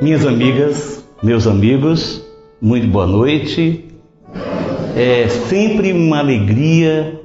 [0.00, 2.24] Minhas amigas, meus amigos,
[2.62, 3.84] muito boa noite.
[4.96, 7.20] É sempre uma alegria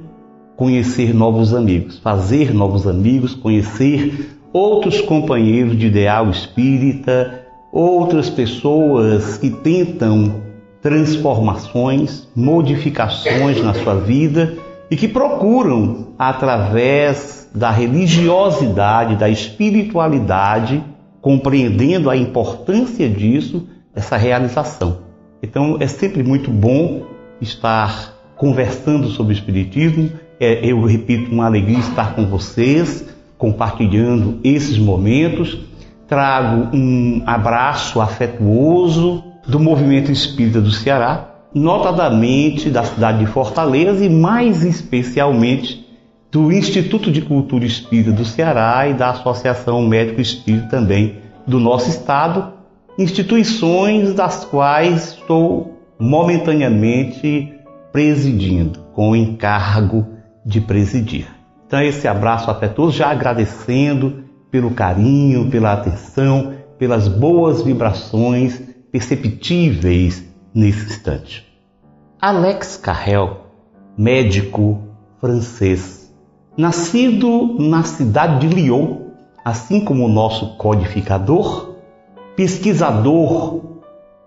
[0.54, 9.48] conhecer novos amigos, fazer novos amigos, conhecer outros companheiros de ideal espírita, outras pessoas que
[9.48, 10.42] tentam
[10.82, 14.58] transformações, modificações na sua vida
[14.90, 20.84] e que procuram, através da religiosidade, da espiritualidade,
[21.20, 24.98] compreendendo a importância disso, essa realização.
[25.42, 27.04] Então é sempre muito bom
[27.40, 30.10] estar conversando sobre o Espiritismo.
[30.40, 33.04] É, eu repito, uma alegria estar com vocês,
[33.36, 35.58] compartilhando esses momentos.
[36.06, 44.08] Trago um abraço afetuoso do movimento espírita do Ceará, notadamente da cidade de Fortaleza e
[44.08, 45.87] mais especialmente
[46.30, 51.88] do Instituto de Cultura Espírita do Ceará e da Associação Médico Espírita também do nosso
[51.88, 52.52] estado,
[52.98, 57.54] instituições das quais estou momentaneamente
[57.90, 60.06] presidindo, com o encargo
[60.44, 61.26] de presidir.
[61.66, 68.60] Então, esse abraço afetuoso, já agradecendo pelo carinho, pela atenção, pelas boas vibrações
[68.92, 70.24] perceptíveis
[70.54, 71.46] nesse instante.
[72.20, 73.46] Alex Carrel,
[73.96, 74.82] médico
[75.20, 75.97] francês,
[76.58, 78.96] nascido na cidade de Lyon,
[79.44, 81.76] assim como o nosso codificador,
[82.34, 83.60] pesquisador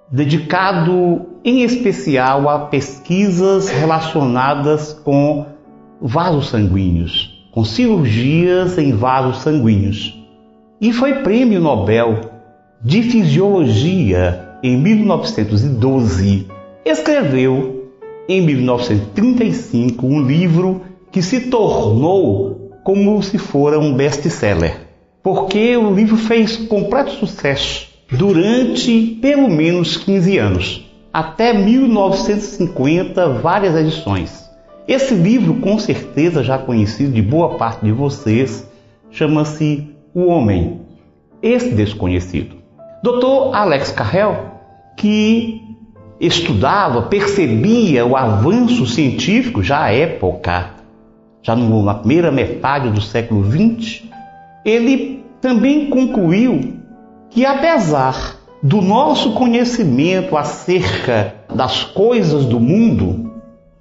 [0.10, 5.46] dedicado em especial a pesquisas relacionadas com
[6.02, 10.18] vasos sanguíneos, com cirurgias em vasos sanguíneos.
[10.80, 12.32] E foi prêmio Nobel
[12.82, 16.48] de Fisiologia em 1912,
[16.86, 17.90] escreveu
[18.28, 24.88] em 1935 um livro que se tornou como se fora um best-seller,
[25.22, 34.50] porque o livro fez completo sucesso durante pelo menos 15 anos, até 1950, várias edições.
[34.88, 38.68] Esse livro, com certeza já conhecido de boa parte de vocês,
[39.12, 40.82] chama-se O Homem,
[41.42, 42.56] esse desconhecido.
[43.04, 43.56] Dr.
[43.56, 44.52] Alex Carrel
[44.98, 45.62] que
[46.20, 50.81] estudava, percebia o avanço científico já à época,
[51.42, 54.04] já na primeira metade do século XX,
[54.64, 56.76] ele também concluiu
[57.30, 63.32] que apesar do nosso conhecimento acerca das coisas do mundo,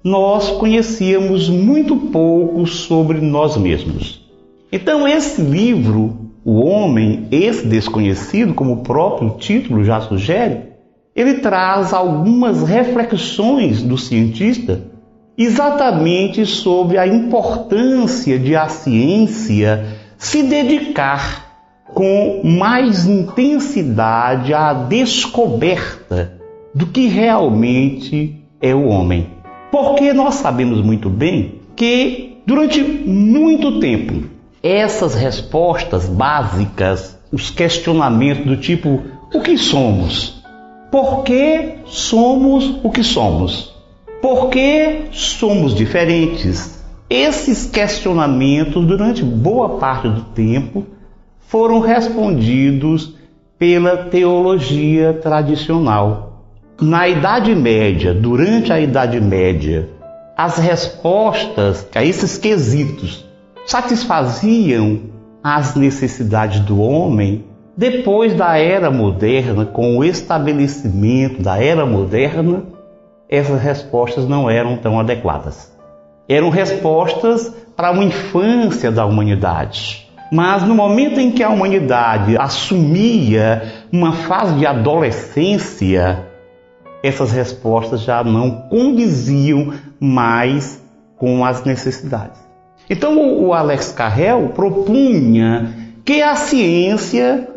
[0.03, 4.27] nós conhecíamos muito pouco sobre nós mesmos.
[4.71, 10.71] Então, esse livro, O Homem, esse Desconhecido, como o próprio título já sugere,
[11.15, 14.90] ele traz algumas reflexões do cientista
[15.43, 19.85] exatamente sobre a importância de a ciência
[20.17, 21.51] se dedicar
[21.85, 26.33] com mais intensidade à descoberta
[26.73, 29.29] do que realmente é o homem.
[29.71, 34.29] Porque nós sabemos muito bem que durante muito tempo
[34.63, 39.01] essas respostas básicas, os questionamentos do tipo
[39.33, 40.43] o que somos?
[40.91, 43.70] Por que somos o que somos?
[44.21, 46.79] Por que somos diferentes?
[47.09, 50.85] Esses questionamentos, durante boa parte do tempo,
[51.47, 53.15] foram respondidos
[53.57, 56.45] pela teologia tradicional.
[56.79, 59.89] Na Idade Média, durante a Idade Média,
[60.37, 63.25] as respostas a esses quesitos
[63.65, 65.01] satisfaziam
[65.43, 67.43] as necessidades do homem
[67.75, 72.63] depois da era moderna, com o estabelecimento da era moderna,
[73.31, 75.71] essas respostas não eram tão adequadas.
[76.27, 80.09] Eram respostas para uma infância da humanidade.
[80.29, 86.25] Mas no momento em que a humanidade assumia uma fase de adolescência,
[87.01, 90.83] essas respostas já não condiziam mais
[91.17, 92.39] com as necessidades.
[92.89, 97.47] Então o Alex Carrel propunha que a ciência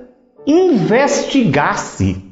[0.47, 2.23] investigasse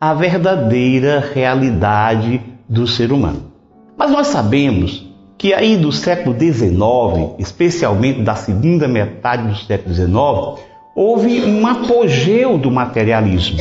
[0.00, 3.52] a verdadeira realidade do ser humano.
[3.96, 10.64] Mas nós sabemos que aí do século XIX, especialmente da segunda metade do século XIX,
[10.94, 13.58] houve um apogeu do materialismo.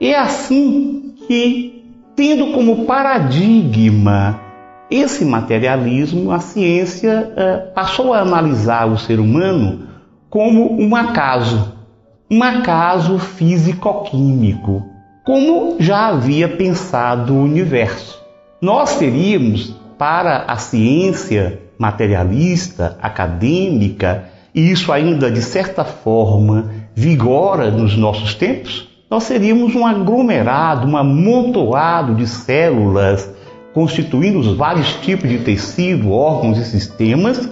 [0.00, 4.40] É assim que, tendo como paradigma
[4.90, 9.88] esse materialismo, a ciência eh, passou a analisar o ser humano
[10.30, 11.72] como um acaso,
[12.30, 14.84] um acaso físico-químico,
[15.26, 18.22] como já havia pensado o universo.
[18.62, 27.96] Nós teríamos, para a ciência materialista, acadêmica, e isso ainda de certa forma vigora nos
[27.96, 33.28] nossos tempos, nós seríamos um aglomerado, um amontoado de células
[33.74, 37.50] constituindo os vários tipos de tecido, órgãos e sistemas,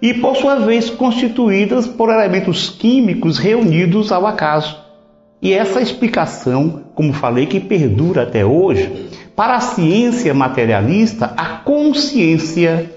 [0.00, 4.79] e por sua vez constituídas por elementos químicos reunidos ao acaso.
[5.42, 12.90] E essa explicação, como falei, que perdura até hoje, para a ciência materialista, a consciência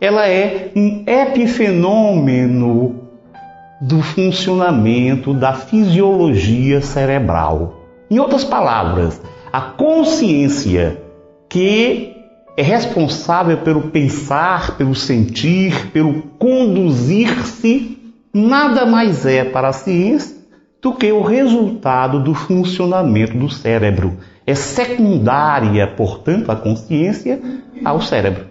[0.00, 3.02] ela é um epifenômeno
[3.80, 7.74] do funcionamento da fisiologia cerebral.
[8.10, 9.20] Em outras palavras,
[9.52, 11.00] a consciência
[11.48, 12.16] que
[12.56, 17.98] é responsável pelo pensar, pelo sentir, pelo conduzir-se,
[18.32, 20.41] nada mais é para a ciência
[20.82, 24.18] do que o resultado do funcionamento do cérebro.
[24.44, 27.40] É secundária, portanto, a consciência
[27.84, 28.46] ao cérebro.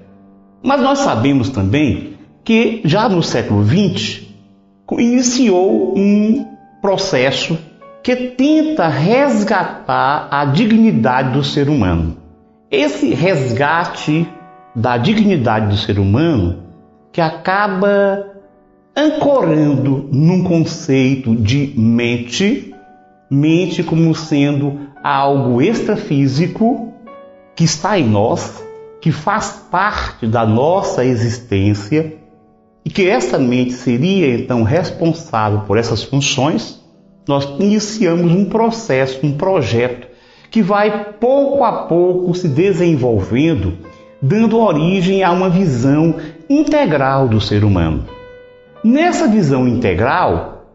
[0.64, 2.14] Mas nós sabemos também
[2.44, 4.22] que já no século XX
[4.98, 6.46] iniciou um
[6.82, 7.58] processo
[8.02, 12.18] que tenta resgatar a dignidade do ser humano.
[12.70, 14.28] Esse resgate
[14.76, 16.64] da dignidade do ser humano
[17.12, 18.31] que acaba
[18.96, 22.76] ancorando num conceito de mente,
[23.30, 26.94] mente como sendo algo extrafísico
[27.56, 28.64] que está em nós,
[29.00, 32.16] que faz parte da nossa existência
[32.84, 36.80] e que essa mente seria então responsável por essas funções,
[37.28, 40.08] nós iniciamos um processo, um projeto
[40.50, 43.78] que vai pouco a pouco se desenvolvendo,
[44.22, 46.16] dando origem a uma visão
[46.50, 48.21] integral do ser humano.
[48.84, 50.66] Nessa visão integral,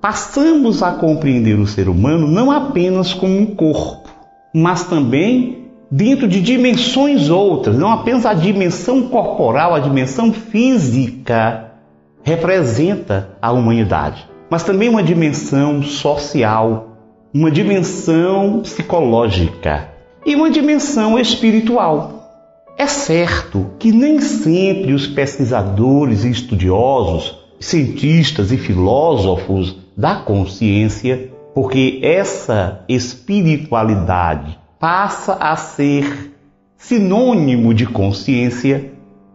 [0.00, 4.08] passamos a compreender o ser humano não apenas como um corpo,
[4.54, 11.72] mas também dentro de dimensões outras, não apenas a dimensão corporal, a dimensão física
[12.22, 16.96] representa a humanidade, mas também uma dimensão social,
[17.34, 19.88] uma dimensão psicológica
[20.24, 22.16] e uma dimensão espiritual.
[22.78, 32.00] É certo que nem sempre os pesquisadores e estudiosos, cientistas e filósofos da consciência, porque
[32.02, 36.34] essa espiritualidade passa a ser
[36.76, 38.92] sinônimo de consciência.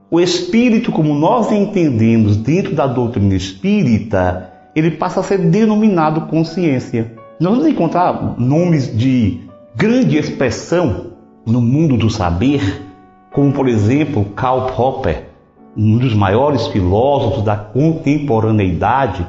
[0.09, 7.13] O espírito, como nós entendemos dentro da doutrina espírita, ele passa a ser denominado consciência.
[7.39, 9.41] Nós vamos encontrar nomes de
[9.75, 11.11] grande expressão
[11.45, 12.83] no mundo do saber,
[13.31, 15.30] como por exemplo Karl Popper,
[15.75, 19.25] um dos maiores filósofos da contemporaneidade.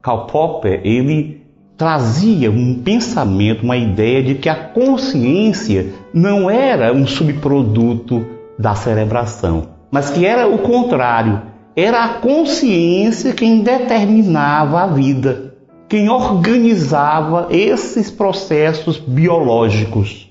[0.00, 1.42] Karl Popper, ele
[1.76, 8.24] trazia um pensamento, uma ideia de que a consciência não era um subproduto
[8.58, 11.42] da cerebração, mas que era o contrário,
[11.74, 15.54] era a consciência quem determinava a vida,
[15.88, 20.21] quem organizava esses processos biológicos.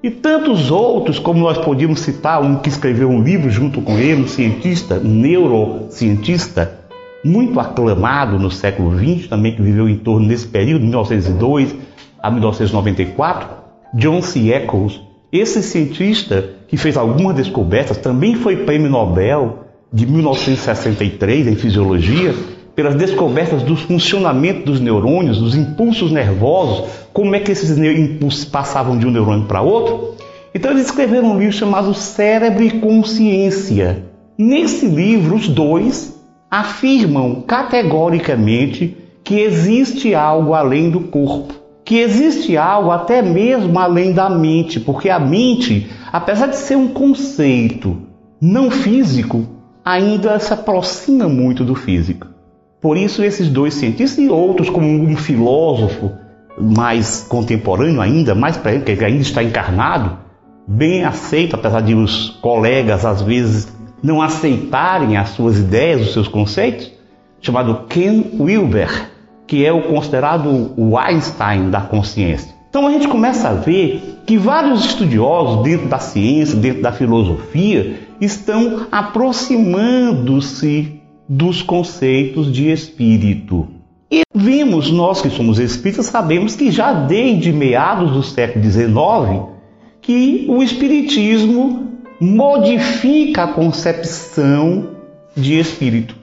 [0.00, 4.22] E tantos outros, como nós podíamos citar, um que escreveu um livro junto com ele,
[4.22, 6.78] um cientista, um neurocientista,
[7.24, 11.74] muito aclamado no século XX, também que viveu em torno desse período, 1902
[12.22, 13.48] a 1994,
[13.94, 14.52] John C.
[14.52, 15.00] Eccles.
[15.32, 22.34] Esse cientista que fez algumas descobertas também foi prêmio Nobel de 1963 em fisiologia
[22.78, 28.96] pelas descobertas do funcionamento dos neurônios, dos impulsos nervosos, como é que esses impulsos passavam
[28.96, 30.14] de um neurônio para outro.
[30.54, 34.04] Então eles escreveram um livro chamado Cérebro e Consciência.
[34.38, 36.16] Nesse livro, os dois
[36.48, 41.54] afirmam categoricamente que existe algo além do corpo,
[41.84, 46.86] que existe algo até mesmo além da mente, porque a mente, apesar de ser um
[46.86, 47.96] conceito
[48.40, 49.48] não físico,
[49.84, 52.37] ainda se aproxima muito do físico.
[52.80, 56.12] Por isso, esses dois cientistas e outros, como um filósofo
[56.60, 60.18] mais contemporâneo ainda, mais para que ainda está encarnado,
[60.66, 66.28] bem aceito, apesar de os colegas às vezes não aceitarem as suas ideias, os seus
[66.28, 66.92] conceitos,
[67.40, 69.10] chamado Ken Wilber,
[69.46, 72.54] que é o considerado o Einstein da consciência.
[72.68, 78.00] Então a gente começa a ver que vários estudiosos dentro da ciência, dentro da filosofia,
[78.20, 80.97] estão aproximando-se
[81.28, 83.68] dos conceitos de espírito.
[84.10, 89.58] E vimos, nós que somos espíritas, sabemos que já desde meados do século XIX,
[90.00, 94.88] que o espiritismo modifica a concepção
[95.36, 96.16] de espírito.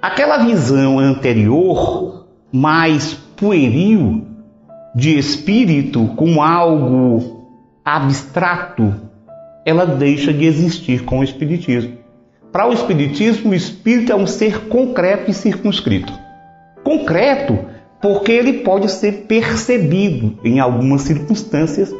[0.00, 4.26] Aquela visão anterior, mais pueril,
[4.94, 7.46] de espírito como algo
[7.84, 8.94] abstrato,
[9.64, 11.99] ela deixa de existir com o espiritismo.
[12.52, 16.12] Para o espiritismo, o espírito é um ser concreto e circunscrito.
[16.82, 17.58] Concreto
[18.00, 21.94] porque ele pode ser percebido em algumas circunstâncias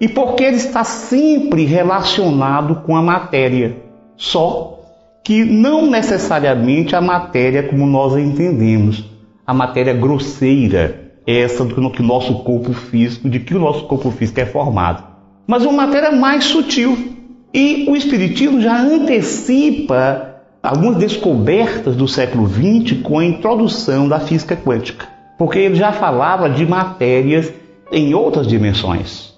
[0.00, 3.76] e porque ele está sempre relacionado com a matéria,
[4.16, 4.80] só
[5.24, 9.04] que não necessariamente a matéria como nós a entendemos,
[9.46, 14.10] a matéria grosseira, essa do que o nosso corpo físico, de que o nosso corpo
[14.10, 15.02] físico é formado,
[15.46, 17.15] mas uma matéria mais sutil.
[17.56, 24.54] E o Espiritismo já antecipa algumas descobertas do século XX com a introdução da física
[24.54, 25.08] quântica,
[25.38, 27.50] porque ele já falava de matérias
[27.90, 29.34] em outras dimensões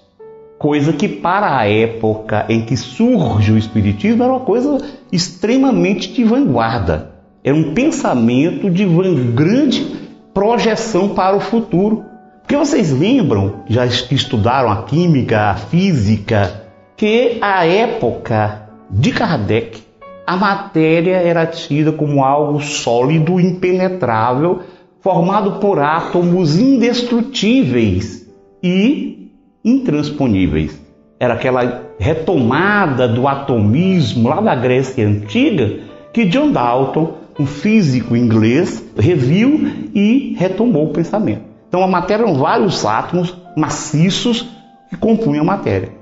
[0.59, 4.77] coisa que para a época em que surge o Espiritismo era uma coisa
[5.09, 7.11] extremamente de vanguarda.
[7.41, 8.85] Era um pensamento de
[9.33, 9.87] grande
[10.33, 12.03] projeção para o futuro.
[12.41, 16.68] Porque vocês lembram, já estudaram a química, a física,
[16.99, 19.81] que a época de Kardec,
[20.27, 24.59] a matéria era tida como algo sólido, impenetrável,
[24.99, 28.29] formado por átomos indestrutíveis
[28.61, 29.31] e
[29.63, 30.77] intransponíveis.
[31.17, 35.79] Era aquela retomada do atomismo lá da Grécia Antiga
[36.11, 41.43] que John Dalton, um físico inglês, reviu e retomou o pensamento.
[41.69, 44.45] Então a matéria eram vários átomos maciços
[44.89, 45.98] que compunham a matéria.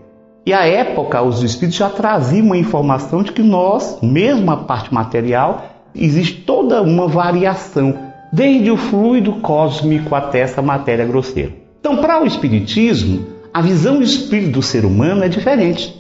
[0.48, 4.94] E à época os espíritos já traziam uma informação de que nós, mesmo a parte
[4.94, 7.94] material, existe toda uma variação,
[8.32, 11.52] desde o fluido cósmico até essa matéria grosseira.
[11.82, 15.94] Então, para o espiritismo, a visão do espírito do ser humano é diferente.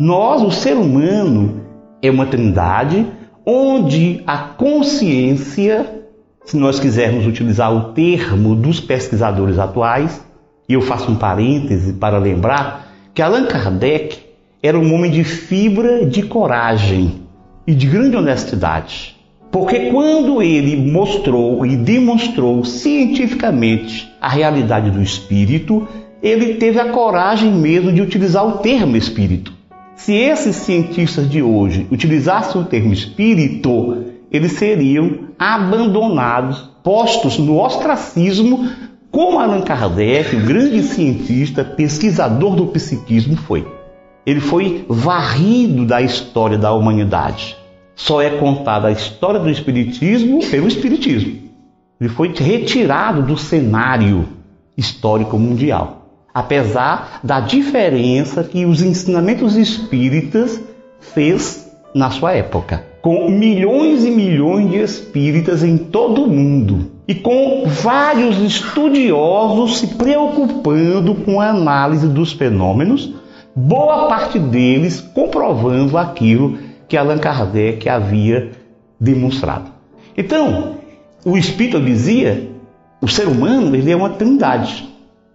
[0.00, 1.60] Nós, o ser humano,
[2.02, 3.06] é uma trindade
[3.46, 6.02] onde a consciência,
[6.44, 10.20] se nós quisermos utilizar o termo dos pesquisadores atuais,
[10.68, 12.84] e eu faço um parêntese para lembrar
[13.14, 14.18] que Allan Kardec
[14.60, 17.22] era um homem de fibra de coragem
[17.64, 19.14] e de grande honestidade.
[19.52, 25.86] Porque quando ele mostrou e demonstrou cientificamente a realidade do espírito,
[26.20, 29.52] ele teve a coragem mesmo de utilizar o termo espírito.
[29.94, 38.68] Se esses cientistas de hoje utilizassem o termo espírito, eles seriam abandonados, postos no ostracismo,
[39.14, 43.66] como Allan Kardec, o grande cientista, pesquisador do psiquismo, foi.
[44.26, 47.56] Ele foi varrido da história da humanidade.
[47.94, 51.48] Só é contada a história do Espiritismo pelo Espiritismo.
[52.00, 54.28] Ele foi retirado do cenário
[54.76, 56.04] histórico mundial
[56.34, 60.60] apesar da diferença que os ensinamentos espíritas
[61.00, 61.63] fez
[61.94, 67.64] na sua época, com milhões e milhões de espíritas em todo o mundo e com
[67.66, 73.14] vários estudiosos se preocupando com a análise dos fenômenos,
[73.54, 76.58] boa parte deles comprovando aquilo
[76.88, 78.50] que Allan Kardec havia
[78.98, 79.70] demonstrado.
[80.16, 80.76] Então,
[81.24, 82.50] o espírito dizia,
[83.00, 84.88] o ser humano ele é uma trindade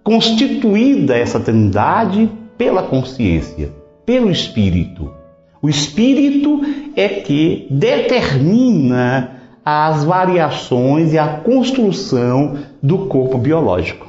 [0.03, 3.71] constituída essa trindade pela consciência,
[4.05, 5.18] pelo espírito.
[5.61, 6.61] O espírito
[6.95, 14.07] é que determina as variações e a construção do corpo biológico.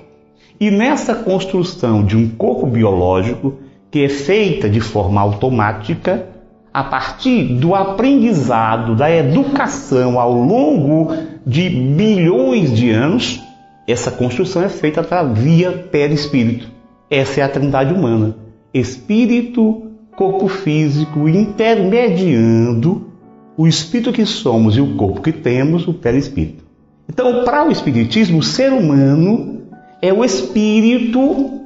[0.61, 3.55] E nessa construção de um corpo biológico,
[3.91, 6.29] que é feita de forma automática,
[6.73, 11.13] a partir do aprendizado, da educação ao longo
[11.45, 13.41] de bilhões de anos,
[13.89, 15.03] essa construção é feita
[15.35, 16.69] via perispírito.
[17.11, 18.37] Essa é a trindade humana.
[18.73, 23.11] Espírito, corpo físico, intermediando
[23.57, 26.65] o espírito que somos e o corpo que temos, o perispírito.
[27.09, 29.63] Então, para o espiritismo, o ser humano
[30.01, 31.61] é o espírito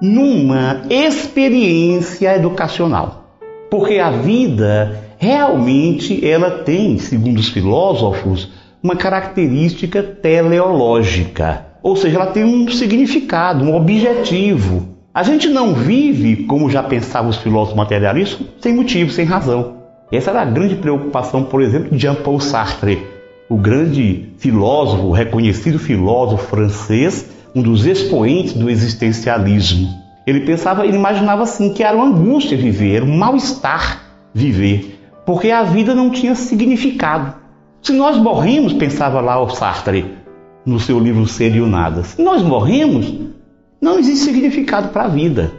[0.00, 3.38] numa experiência educacional.
[3.70, 8.50] Porque a vida realmente ela tem, segundo os filósofos,
[8.82, 14.91] uma característica teleológica, ou seja, ela tem um significado, um objetivo.
[15.14, 19.74] A gente não vive, como já pensavam os filósofos materialistas, sem motivo, sem razão.
[20.10, 23.06] Essa era a grande preocupação, por exemplo, de Jean-Paul Sartre,
[23.46, 29.86] o grande filósofo, reconhecido filósofo francês, um dos expoentes do existencialismo.
[30.26, 34.00] Ele pensava, ele imaginava assim que era uma angústia viver, era um mal-estar
[34.32, 37.34] viver, porque a vida não tinha significado.
[37.82, 40.06] Se nós morremos, pensava lá o Sartre
[40.64, 43.12] no seu livro Ser e o Nada, se nós morremos,
[43.82, 45.52] não existe significado para a vida.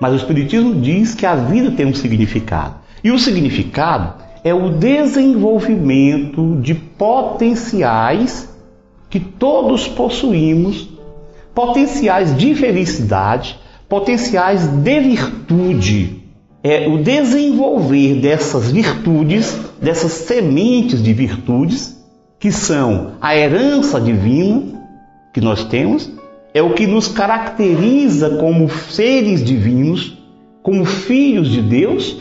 [0.00, 2.76] Mas o Espiritismo diz que a vida tem um significado.
[3.04, 8.48] E o significado é o desenvolvimento de potenciais
[9.10, 10.88] que todos possuímos,
[11.54, 16.20] potenciais de felicidade, potenciais de virtude
[16.62, 21.98] é o desenvolver dessas virtudes, dessas sementes de virtudes,
[22.38, 24.62] que são a herança divina,
[25.32, 26.10] que nós temos,
[26.52, 30.18] é o que nos caracteriza como seres divinos,
[30.62, 32.18] como filhos de Deus,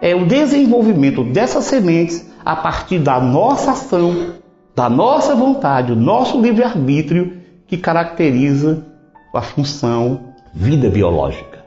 [0.00, 4.34] é o desenvolvimento dessas sementes a partir da nossa ação,
[4.74, 8.86] da nossa vontade, o nosso livre-arbítrio que caracteriza
[9.34, 11.60] a função vida biológica.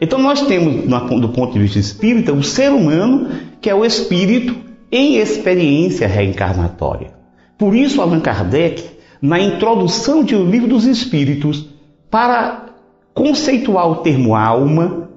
[0.00, 0.86] Então nós temos,
[1.20, 3.28] do ponto de vista espírita, o ser humano,
[3.60, 4.56] que é o espírito
[4.90, 7.12] em experiência reencarnatória.
[7.58, 8.93] Por isso, Allan Kardec,
[9.24, 11.66] na introdução de O Livro dos Espíritos,
[12.10, 12.66] para
[13.14, 15.08] conceituar o termo alma,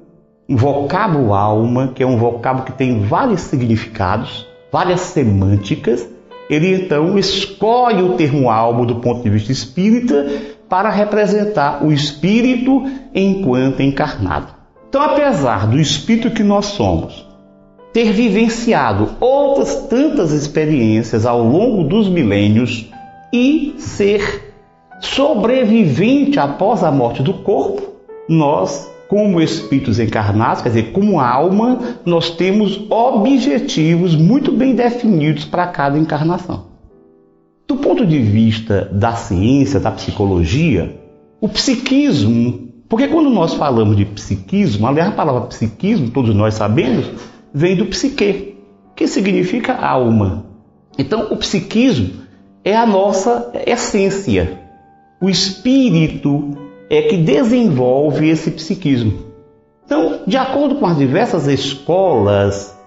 [0.47, 6.07] o vocábulo alma, que é um vocábulo que tem vários significados, várias semânticas,
[6.49, 10.25] ele então escolhe o termo alma do ponto de vista espírita
[10.69, 14.53] para representar o espírito enquanto encarnado.
[14.87, 17.27] Então, apesar do espírito que nós somos
[17.91, 22.89] ter vivenciado outras tantas experiências ao longo dos milênios
[23.33, 24.53] e ser
[24.99, 27.95] sobrevivente após a morte do corpo,
[28.27, 35.67] nós como espíritos encarnados, quer dizer, como alma, nós temos objetivos muito bem definidos para
[35.67, 36.65] cada encarnação.
[37.67, 40.99] Do ponto de vista da ciência, da psicologia,
[41.39, 47.09] o psiquismo, porque quando nós falamos de psiquismo, aliás, a palavra psiquismo, todos nós sabemos,
[47.53, 48.55] vem do psique,
[48.95, 50.45] que significa alma.
[50.97, 52.26] Então, o psiquismo
[52.63, 54.59] é a nossa essência.
[55.21, 56.51] O espírito
[56.89, 59.25] é que desenvolve esse psiquismo.
[59.85, 62.77] Então, de acordo com as diversas escolas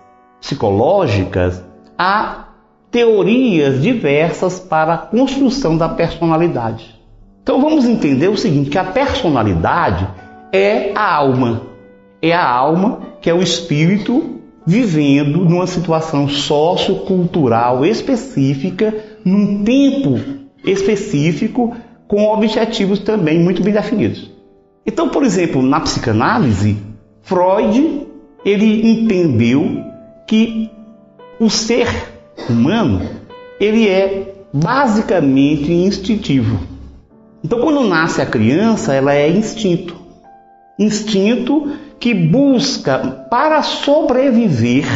[0.40, 1.64] psicológicas,
[1.96, 2.48] há
[2.90, 6.98] teorias diversas para a construção da personalidade.
[7.42, 10.06] Então vamos entender o seguinte, que a personalidade
[10.52, 11.62] é a alma.
[12.20, 20.18] É a alma que é o espírito vivendo numa situação sociocultural específica, num tempo
[20.64, 21.74] específico,
[22.06, 24.30] com objetivos também muito bem definidos.
[24.84, 26.76] Então, por exemplo, na psicanálise,
[27.22, 28.06] Freud
[28.44, 29.84] ele entendeu
[30.26, 30.70] que
[31.38, 31.86] o ser
[32.48, 33.02] humano
[33.60, 36.60] ele é basicamente instintivo.
[37.44, 39.96] Então, quando nasce a criança, ela é instinto.
[40.78, 44.86] Instinto que busca, para sobreviver,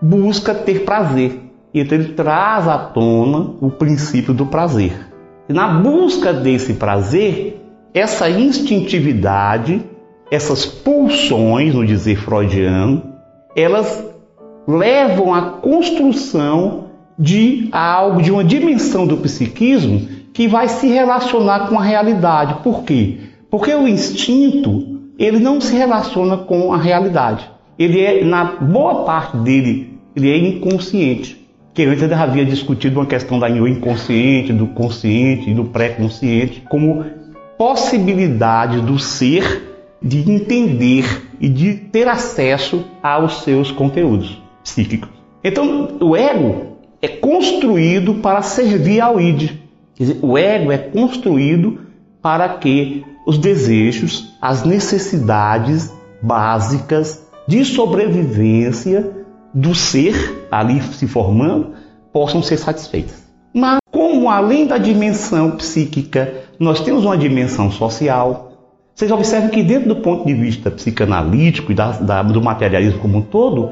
[0.00, 1.45] busca ter prazer.
[1.78, 4.94] Então, ele traz à tona o princípio do prazer.
[5.46, 7.62] Na busca desse prazer,
[7.92, 9.84] essa instintividade,
[10.30, 13.02] essas pulsões, no dizer freudiano,
[13.54, 14.02] elas
[14.66, 16.86] levam à construção
[17.18, 22.62] de algo, de uma dimensão do psiquismo que vai se relacionar com a realidade.
[22.62, 23.18] Por quê?
[23.50, 27.50] Porque o instinto, ele não se relaciona com a realidade.
[27.78, 31.45] Ele é, na boa parte dele, ele é inconsciente
[31.76, 37.04] que antes havia discutido uma questão da inconsciente, do consciente e do pré-consciente como
[37.58, 41.04] possibilidade do ser de entender
[41.38, 45.10] e de ter acesso aos seus conteúdos psíquicos.
[45.44, 49.50] Então, o ego é construído para servir ao id.
[49.94, 51.80] Quer dizer, o ego é construído
[52.22, 59.25] para que os desejos, as necessidades básicas de sobrevivência
[59.56, 61.72] do ser ali se formando
[62.12, 63.24] possam ser satisfeitas.
[63.54, 68.52] Mas, como além da dimensão psíquica, nós temos uma dimensão social,
[68.94, 73.18] vocês observam que, dentro do ponto de vista psicanalítico e da, da, do materialismo como
[73.18, 73.70] um todo,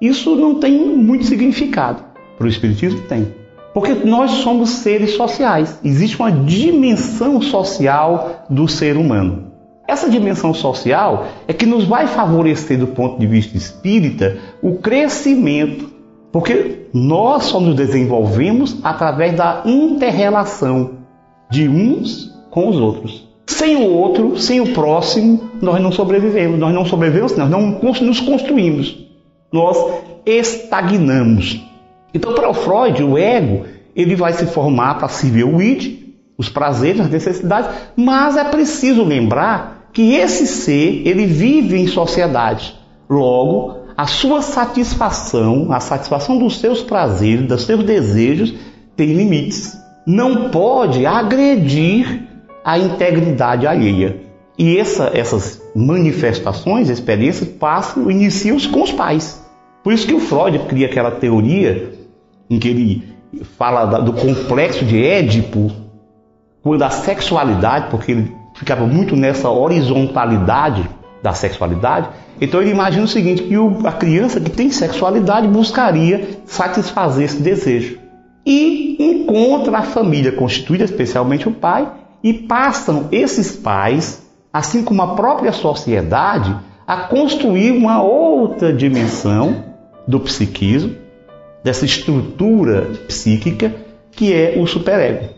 [0.00, 2.02] isso não tem muito significado.
[2.36, 3.32] Para o Espiritismo, tem.
[3.72, 5.78] Porque nós somos seres sociais.
[5.84, 9.49] Existe uma dimensão social do ser humano.
[9.90, 15.90] Essa dimensão social é que nos vai favorecer, do ponto de vista espírita, o crescimento,
[16.30, 20.92] porque nós só nos desenvolvemos através da interrelação
[21.50, 23.28] de uns com os outros.
[23.48, 26.56] Sem o outro, sem o próximo, nós não sobrevivemos.
[26.56, 28.96] Nós não sobrevivemos, nós não nos construímos.
[29.52, 29.76] Nós
[30.24, 31.60] estagnamos.
[32.14, 33.64] Então, para o Freud, o ego
[33.96, 35.98] ele vai se formar para servir o id,
[36.38, 42.74] os prazeres, as necessidades, mas é preciso lembrar que esse ser ele vive em sociedade.
[43.08, 48.54] Logo, a sua satisfação, a satisfação dos seus prazeres, dos seus desejos,
[48.96, 49.76] tem limites.
[50.06, 52.28] Não pode agredir
[52.64, 54.20] a integridade alheia.
[54.58, 59.44] E essa, essas manifestações, experiências, passam, iniciam-se com os pais.
[59.82, 61.92] Por isso que o Freud cria aquela teoria
[62.48, 63.14] em que ele
[63.56, 65.70] fala do complexo de Édipo,
[66.62, 70.86] quando a sexualidade, porque ele ficava muito nessa horizontalidade
[71.22, 72.10] da sexualidade.
[72.38, 73.54] Então ele imagina o seguinte, que
[73.86, 77.98] a criança que tem sexualidade buscaria satisfazer esse desejo.
[78.44, 81.90] E encontra a família constituída, especialmente o pai,
[82.22, 86.54] e passam esses pais, assim como a própria sociedade,
[86.86, 89.64] a construir uma outra dimensão
[90.06, 90.94] do psiquismo,
[91.64, 93.72] dessa estrutura psíquica
[94.12, 95.30] que é o superego.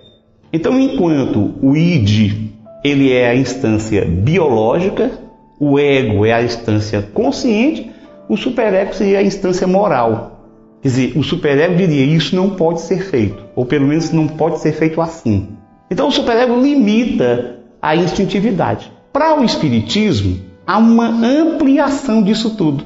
[0.52, 2.50] Então, enquanto o id
[2.82, 5.10] ele é a instância biológica,
[5.58, 7.90] o ego é a instância consciente,
[8.28, 10.40] o superego seria a instância moral.
[10.82, 14.58] Quer dizer, o superego diria isso não pode ser feito, ou pelo menos não pode
[14.58, 15.50] ser feito assim.
[15.90, 18.90] Então, o superego limita a instintividade.
[19.12, 22.84] Para o espiritismo, há uma ampliação disso tudo.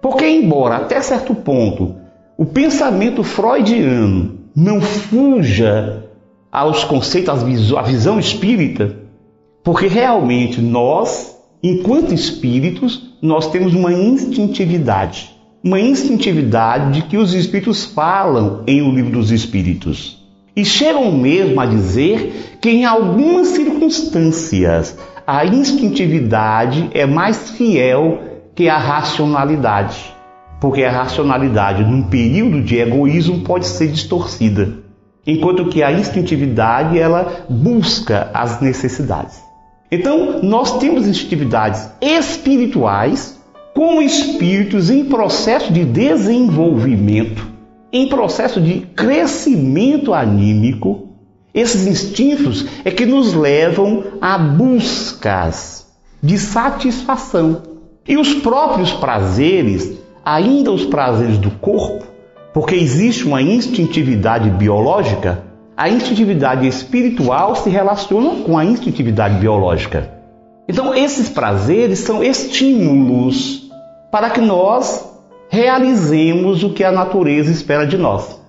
[0.00, 1.96] Porque, embora até certo ponto
[2.36, 6.04] o pensamento freudiano não fuja
[6.50, 9.01] aos conceitos, à visão espírita,
[9.64, 15.30] porque realmente nós, enquanto espíritos, nós temos uma instintividade.
[15.62, 20.20] Uma instintividade de que os espíritos falam em O Livro dos Espíritos.
[20.56, 28.20] E chegam mesmo a dizer que em algumas circunstâncias a instintividade é mais fiel
[28.54, 30.12] que a racionalidade.
[30.60, 34.78] Porque a racionalidade, num período de egoísmo, pode ser distorcida,
[35.26, 39.51] enquanto que a instintividade ela busca as necessidades.
[39.94, 43.38] Então, nós temos instintividades espirituais
[43.74, 47.46] com espíritos em processo de desenvolvimento,
[47.92, 51.08] em processo de crescimento anímico.
[51.52, 55.86] Esses instintos é que nos levam a buscas
[56.22, 57.60] de satisfação.
[58.08, 59.92] E os próprios prazeres,
[60.24, 62.06] ainda os prazeres do corpo,
[62.54, 70.10] porque existe uma instintividade biológica, a instintividade espiritual se relaciona com a instintividade biológica.
[70.68, 73.70] Então, esses prazeres são estímulos
[74.10, 75.10] para que nós
[75.48, 78.40] realizemos o que a natureza espera de nós.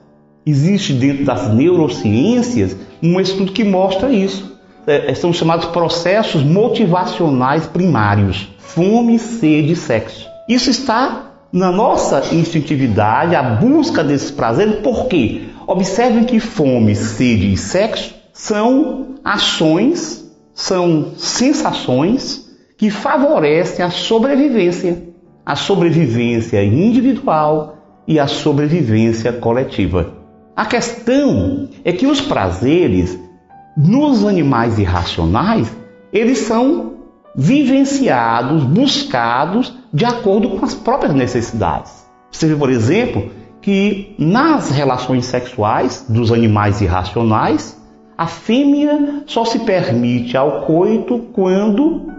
[0.46, 4.54] Existe dentro das neurociências um estudo que mostra isso.
[4.86, 10.28] É, são chamados processos motivacionais primários: fome, sede e sexo.
[10.48, 15.44] Isso está na nossa instintividade, a busca desses prazeres, por quê?
[15.67, 25.04] Observem que fome, sede e sexo são ações, são sensações que favorecem a sobrevivência,
[25.45, 30.17] a sobrevivência individual e a sobrevivência coletiva.
[30.56, 33.17] A questão é que os prazeres
[33.76, 35.76] nos animais irracionais,
[36.12, 36.93] eles são
[37.36, 42.06] vivenciados, buscados de acordo com as próprias necessidades.
[42.32, 43.32] Você vê, por exemplo,
[43.63, 47.82] que nas relações sexuais dos animais irracionais,
[48.17, 52.12] a fêmea só se permite ao coito quando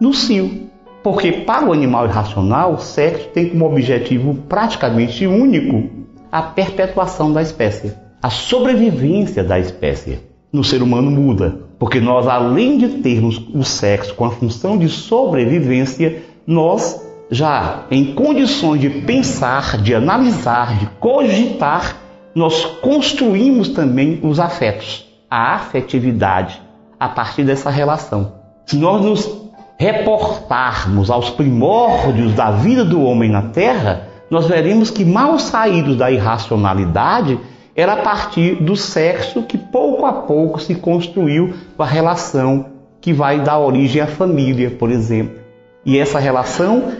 [0.00, 0.70] no cio.
[1.02, 5.90] Porque para o animal irracional, o sexo tem como objetivo praticamente único
[6.30, 10.20] a perpetuação da espécie, a sobrevivência da espécie.
[10.52, 14.88] No ser humano muda, porque nós, além de termos o sexo com a função de
[14.88, 17.00] sobrevivência, nós
[17.32, 21.96] já em condições de pensar, de analisar, de cogitar,
[22.34, 26.60] nós construímos também os afetos, a afetividade
[27.00, 28.34] a partir dessa relação.
[28.66, 29.42] Se nós nos
[29.78, 36.10] reportarmos aos primórdios da vida do homem na Terra, nós veremos que mal saídos da
[36.10, 37.40] irracionalidade
[37.74, 42.66] era a partir do sexo que pouco a pouco se construiu a relação
[43.00, 45.40] que vai dar origem à família, por exemplo.
[45.84, 46.92] E essa relação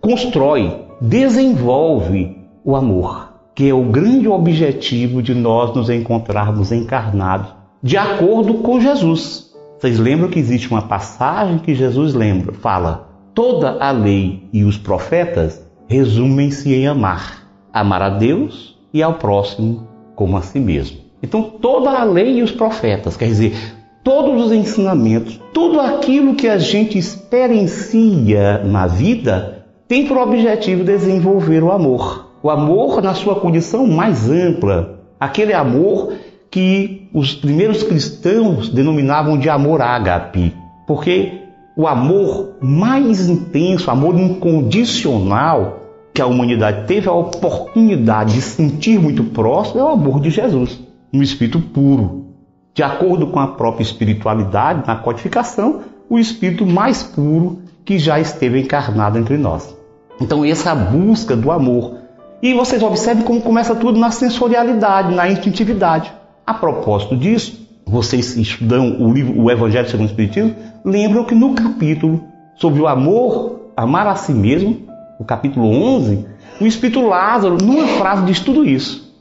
[0.00, 7.48] constrói, desenvolve o amor, que é o grande objetivo de nós nos encontrarmos encarnados,
[7.82, 9.52] de acordo com Jesus.
[9.78, 14.76] Vocês lembram que existe uma passagem que Jesus lembra, fala: toda a lei e os
[14.76, 20.98] profetas resumem-se em amar, amar a Deus e ao próximo como a si mesmo.
[21.22, 23.56] Então, toda a lei e os profetas, quer dizer,
[24.04, 29.57] todos os ensinamentos, tudo aquilo que a gente experiencia na vida,
[29.88, 32.28] tem por objetivo desenvolver o amor.
[32.42, 36.12] O amor na sua condição mais ampla, aquele amor
[36.50, 40.54] que os primeiros cristãos denominavam de amor ágape,
[40.86, 41.32] porque
[41.76, 45.80] o amor mais intenso, amor incondicional
[46.12, 50.78] que a humanidade teve a oportunidade de sentir muito próximo é o amor de Jesus,
[51.12, 52.26] no espírito puro.
[52.74, 58.60] De acordo com a própria espiritualidade, na codificação, o espírito mais puro que já esteve
[58.60, 59.77] encarnado entre nós.
[60.20, 61.98] Então, essa busca do amor.
[62.42, 66.12] E vocês observem como começa tudo na sensorialidade, na instintividade.
[66.46, 70.54] A propósito disso, vocês estudam o livro O Evangelho segundo o Espiritismo,
[70.84, 74.82] lembram que no capítulo sobre o amor, amar a si mesmo,
[75.18, 76.24] o capítulo 11,
[76.60, 79.14] o Espírito Lázaro, numa frase, diz tudo isso.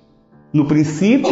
[0.54, 1.30] No princípio,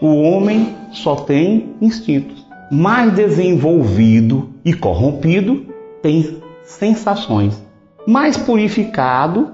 [0.00, 2.46] o homem só tem instintos.
[2.70, 5.66] mais desenvolvido e corrompido
[6.02, 7.62] tem sensações,
[8.08, 9.50] mais purificado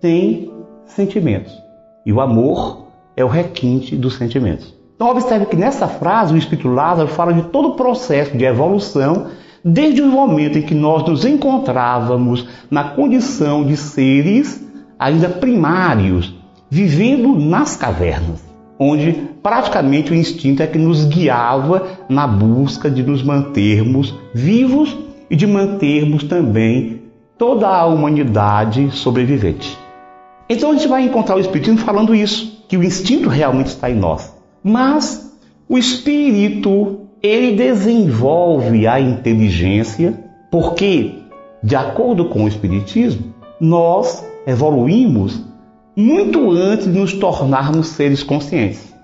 [0.00, 0.50] tem
[0.86, 1.56] sentimentos.
[2.04, 4.74] E o amor é o requinte dos sentimentos.
[4.96, 9.28] Então, observe que nessa frase o Espírito Lázaro fala de todo o processo de evolução,
[9.64, 14.60] desde o momento em que nós nos encontrávamos na condição de seres
[14.98, 16.34] ainda primários,
[16.68, 18.44] vivendo nas cavernas,
[18.80, 24.98] onde praticamente o instinto é que nos guiava na busca de nos mantermos vivos
[25.30, 27.01] e de mantermos também
[27.42, 29.76] toda a humanidade sobrevivente.
[30.48, 33.96] Então a gente vai encontrar o Espiritismo falando isso, que o instinto realmente está em
[33.96, 34.32] nós.
[34.62, 35.36] Mas
[35.68, 41.16] o Espírito, ele desenvolve a inteligência, porque,
[41.60, 45.42] de acordo com o Espiritismo, nós evoluímos
[45.96, 48.94] muito antes de nos tornarmos seres conscientes.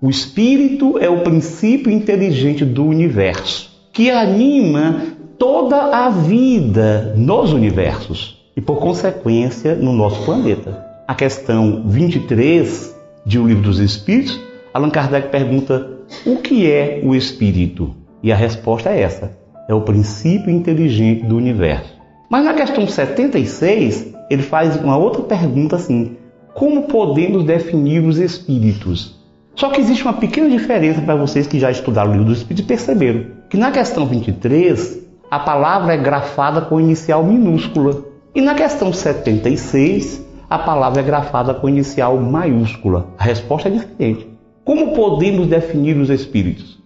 [0.00, 8.36] O Espírito é o princípio inteligente do universo, que anima toda a vida nos universos
[8.56, 10.84] e, por consequência, no nosso planeta.
[11.06, 14.38] A questão 23 de O Livro dos Espíritos,
[14.74, 15.90] Allan Kardec pergunta:
[16.26, 17.94] o que é o Espírito?
[18.22, 21.96] E a resposta é essa: é o princípio inteligente do universo.
[22.28, 26.16] Mas na questão 76, ele faz uma outra pergunta assim:
[26.52, 29.16] como podemos definir os espíritos?
[29.54, 32.64] Só que existe uma pequena diferença para vocês que já estudaram o livro dos espíritos
[32.64, 38.02] e perceberam que na questão 23 a palavra é grafada com inicial minúscula
[38.34, 43.08] e na questão 76 a palavra é grafada com inicial maiúscula.
[43.18, 44.26] A resposta é diferente.
[44.64, 46.78] Como podemos definir os espíritos?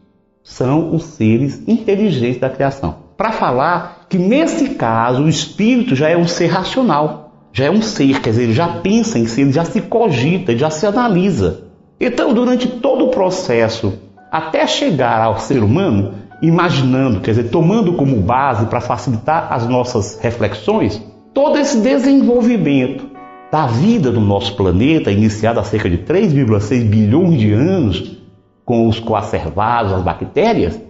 [0.43, 2.97] São os seres inteligentes da criação.
[3.17, 7.81] Para falar que nesse caso o espírito já é um ser racional, já é um
[7.81, 11.69] ser, quer dizer, ele já pensa em si, ele já se cogita, já se analisa.
[12.01, 13.93] Então, durante todo o processo,
[14.33, 20.19] até chegar ao ser humano, imaginando, quer dizer, tomando como base para facilitar as nossas
[20.21, 21.01] reflexões,
[21.33, 23.13] todo esse desenvolvimento
[23.51, 28.19] da vida do nosso planeta, iniciado há cerca de 3,6 bilhões de anos,
[28.65, 30.81] com os coacervados, as bactérias,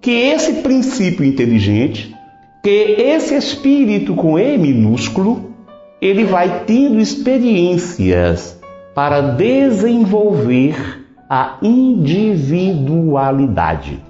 [0.00, 2.16] que esse princípio inteligente,
[2.62, 5.50] que esse espírito com E minúsculo,
[6.00, 8.58] ele vai tendo experiências
[8.94, 14.00] para desenvolver a individualidade.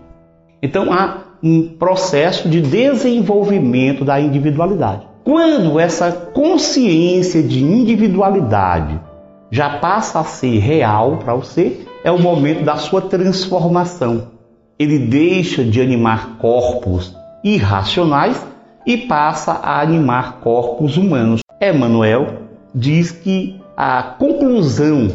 [0.62, 5.02] Então há um processo de desenvolvimento da individualidade.
[5.24, 9.00] Quando essa consciência de individualidade
[9.50, 14.28] já passa a ser real para você, é o momento da sua transformação.
[14.78, 18.46] Ele deixa de animar corpos irracionais
[18.86, 21.40] e passa a animar corpos humanos.
[21.60, 25.08] Emmanuel diz que a conclusão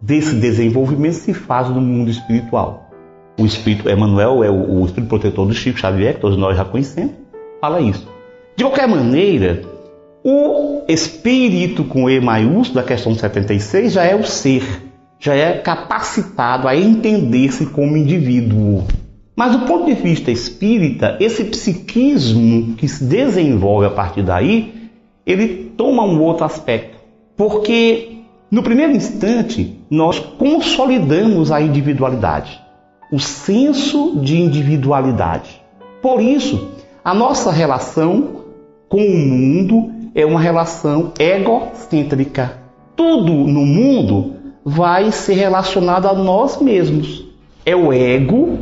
[0.00, 2.89] desse desenvolvimento se faz no mundo espiritual
[3.40, 6.64] o espírito Emmanuel é o, o espírito protetor do Chico Xavier, que todos nós já
[6.64, 7.14] conhecemos,
[7.58, 8.06] fala isso.
[8.54, 9.62] De qualquer maneira,
[10.22, 14.62] o espírito com E maiúsculo da questão 76 já é o ser,
[15.18, 18.84] já é capacitado a entender-se como indivíduo.
[19.34, 24.90] Mas do ponto de vista espírita, esse psiquismo que se desenvolve a partir daí,
[25.24, 26.98] ele toma um outro aspecto.
[27.38, 28.18] Porque
[28.50, 32.60] no primeiro instante, nós consolidamos a individualidade
[33.10, 35.60] o senso de individualidade.
[36.00, 36.70] Por isso,
[37.04, 38.44] a nossa relação
[38.88, 42.58] com o mundo é uma relação egocêntrica.
[42.94, 47.26] Tudo no mundo vai ser relacionado a nós mesmos.
[47.64, 48.58] É o ego,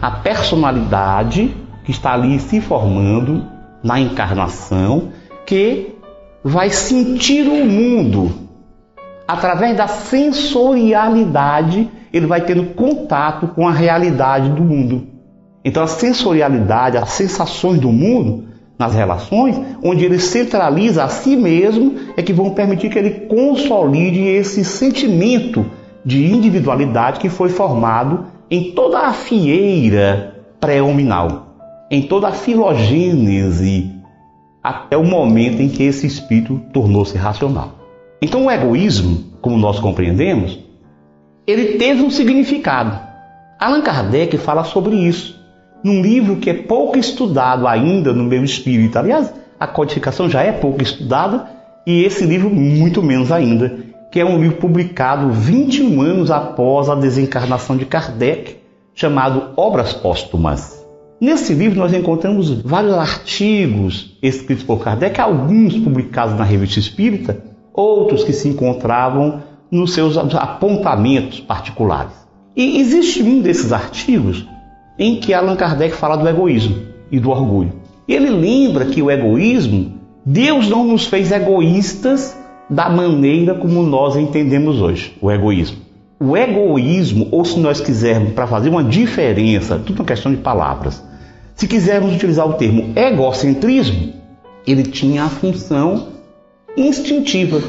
[0.00, 3.44] a personalidade que está ali se formando
[3.82, 5.10] na encarnação,
[5.46, 5.94] que
[6.42, 8.32] vai sentir o mundo
[9.26, 15.06] através da sensorialidade ele vai tendo contato com a realidade do mundo.
[15.64, 18.44] Então, a sensorialidade, as sensações do mundo
[18.78, 24.22] nas relações, onde ele centraliza a si mesmo, é que vão permitir que ele consolide
[24.22, 25.66] esse sentimento
[26.02, 31.56] de individualidade que foi formado em toda a fieira pré-hominal,
[31.90, 33.90] em toda a filogênese,
[34.62, 37.74] até o momento em que esse espírito tornou-se racional.
[38.22, 40.58] Então, o egoísmo, como nós compreendemos,
[41.50, 42.98] ele teve um significado.
[43.58, 45.40] Allan Kardec fala sobre isso
[45.82, 48.98] num livro que é pouco estudado ainda no meu espírito.
[48.98, 51.48] Aliás, a codificação já é pouco estudada
[51.86, 53.78] e esse livro muito menos ainda,
[54.10, 58.56] que é um livro publicado 21 anos após a desencarnação de Kardec,
[58.94, 60.78] chamado Obras Póstumas.
[61.20, 68.24] Nesse livro nós encontramos vários artigos escritos por Kardec, alguns publicados na Revista Espírita, outros
[68.24, 72.12] que se encontravam nos seus apontamentos particulares.
[72.56, 74.46] E existe um desses artigos
[74.98, 76.76] em que Allan Kardec fala do egoísmo
[77.10, 77.72] e do orgulho.
[78.06, 79.94] Ele lembra que o egoísmo,
[80.26, 82.36] Deus não nos fez egoístas
[82.68, 85.78] da maneira como nós entendemos hoje, o egoísmo.
[86.18, 91.02] O egoísmo, ou se nós quisermos, para fazer uma diferença, tudo uma questão de palavras,
[91.54, 94.12] se quisermos utilizar o termo egocentrismo,
[94.66, 96.08] ele tinha a função
[96.76, 97.60] instintiva.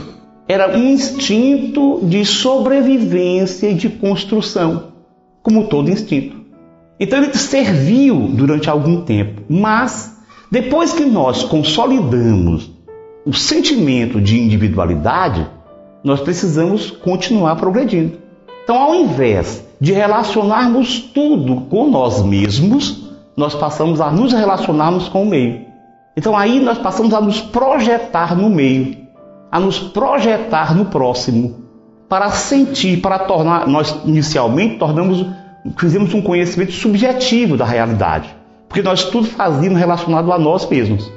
[0.51, 4.91] Era um instinto de sobrevivência e de construção,
[5.41, 6.35] como todo instinto.
[6.99, 10.13] Então ele serviu durante algum tempo, mas
[10.51, 12.69] depois que nós consolidamos
[13.25, 15.47] o sentimento de individualidade,
[16.03, 18.17] nós precisamos continuar progredindo.
[18.65, 25.23] Então, ao invés de relacionarmos tudo com nós mesmos, nós passamos a nos relacionarmos com
[25.23, 25.61] o meio.
[26.17, 29.00] Então, aí nós passamos a nos projetar no meio,
[29.51, 31.55] a nos projetar no próximo,
[32.07, 33.67] para sentir, para tornar.
[33.67, 35.25] Nós inicialmente tornamos,
[35.77, 38.33] fizemos um conhecimento subjetivo da realidade,
[38.69, 41.11] porque nós tudo fazíamos relacionado a nós mesmos.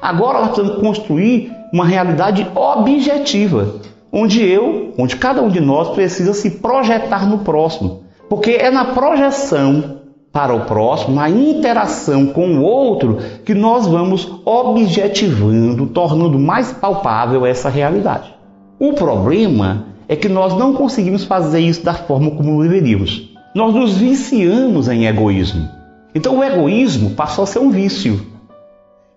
[0.00, 3.76] Agora nós precisamos construir uma realidade objetiva,
[4.10, 8.86] onde eu, onde cada um de nós precisa se projetar no próximo, porque é na
[8.86, 10.01] projeção
[10.32, 17.44] para o próximo, na interação com o outro, que nós vamos objetivando, tornando mais palpável
[17.44, 18.34] essa realidade.
[18.78, 23.30] O problema é que nós não conseguimos fazer isso da forma como deveríamos.
[23.54, 25.68] Nós nos viciamos em egoísmo.
[26.14, 28.32] Então o egoísmo passou a ser um vício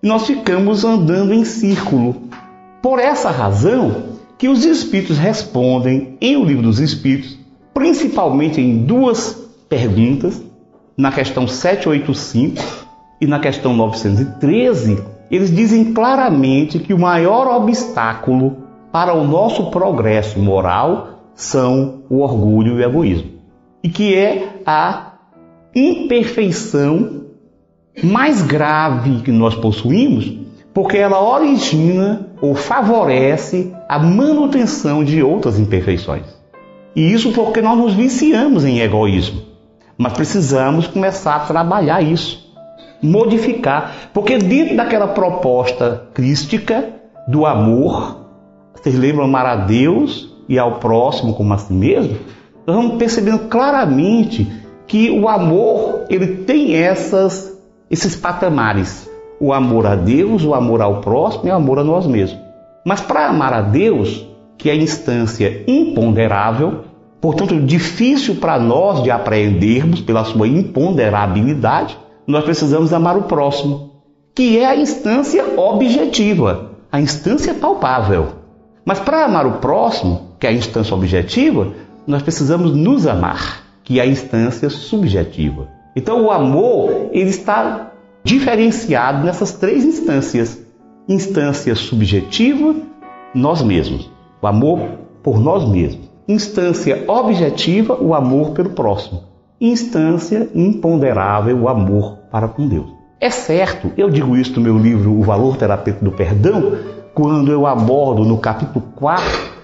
[0.05, 2.15] nós ficamos andando em círculo.
[2.79, 4.03] Por essa razão
[4.37, 7.35] que os Espíritos respondem em O Livro dos Espíritos,
[7.73, 9.35] principalmente em duas
[9.67, 10.43] perguntas,
[10.97, 12.61] na questão 785
[13.19, 18.57] e na questão 913, eles dizem claramente que o maior obstáculo
[18.91, 23.31] para o nosso progresso moral são o orgulho e o egoísmo,
[23.83, 25.13] e que é a
[25.75, 27.25] imperfeição
[28.01, 30.31] mais grave que nós possuímos,
[30.73, 36.25] porque ela origina ou favorece a manutenção de outras imperfeições.
[36.95, 39.54] E isso porque nós nos viciamos em egoísmo.
[39.97, 42.53] Mas precisamos começar a trabalhar isso,
[43.01, 46.89] modificar, porque dentro daquela proposta crística
[47.27, 48.25] do amor,
[48.73, 52.17] vocês lembram amar a Deus e ao próximo como a si mesmo?
[52.67, 54.51] Nós vamos percebendo claramente
[54.87, 57.55] que o amor ele tem essas
[57.89, 62.05] esses patamares: o amor a Deus, o amor ao próximo e o amor a nós
[62.05, 62.39] mesmos.
[62.85, 64.25] Mas para amar a Deus,
[64.57, 66.83] que é a instância imponderável,
[67.25, 74.03] portanto difícil para nós de apreendermos pela sua imponderabilidade, nós precisamos amar o próximo,
[74.35, 78.27] que é a instância objetiva, a instância palpável.
[78.85, 81.73] Mas para amar o próximo, que é a instância objetiva,
[82.05, 85.67] nós precisamos nos amar, que é a instância subjetiva.
[85.95, 87.91] Então o amor ele está
[88.23, 90.63] diferenciado nessas três instâncias:
[91.09, 92.75] instância subjetiva,
[93.33, 94.79] nós mesmos, o amor
[95.23, 99.23] por nós mesmos; instância objetiva, o amor pelo próximo;
[99.59, 102.87] instância imponderável, o amor para com Deus.
[103.19, 106.73] É certo, eu digo isso no meu livro O Valor Terapêutico do Perdão,
[107.13, 109.55] quando eu abordo no capítulo 4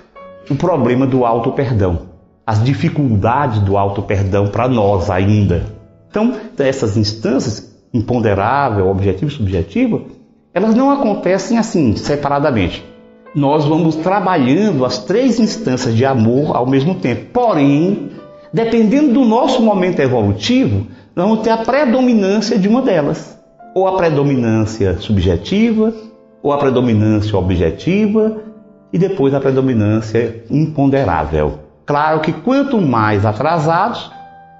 [0.49, 1.99] o problema do auto-perdão,
[2.45, 5.65] as dificuldades do auto-perdão para nós ainda.
[6.09, 10.07] Então, essas instâncias, imponderável, objetivo e subjetivo,
[10.53, 12.85] elas não acontecem assim, separadamente.
[13.33, 17.27] Nós vamos trabalhando as três instâncias de amor ao mesmo tempo.
[17.31, 18.11] Porém,
[18.53, 23.39] dependendo do nosso momento evolutivo, nós vamos ter a predominância de uma delas.
[23.73, 25.93] Ou a predominância subjetiva,
[26.43, 28.41] ou a predominância objetiva,
[28.91, 31.59] e depois a predominância imponderável.
[31.85, 34.11] Claro que quanto mais atrasados,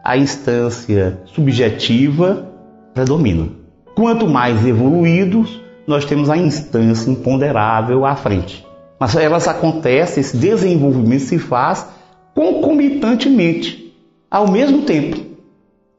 [0.01, 2.47] a instância subjetiva
[2.93, 3.49] predomina.
[3.95, 8.65] Quanto mais evoluídos, nós temos a instância imponderável à frente.
[8.99, 11.87] Mas elas acontecem, esse desenvolvimento se faz
[12.35, 13.93] concomitantemente,
[14.29, 15.19] ao mesmo tempo.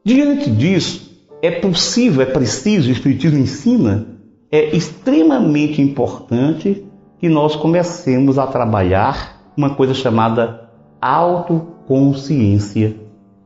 [0.05, 1.11] Diante disso,
[1.41, 4.07] é possível, é preciso, o Espiritismo ensina,
[4.51, 6.85] é extremamente importante
[7.19, 10.69] que nós comecemos a trabalhar uma coisa chamada
[11.01, 12.95] autoconsciência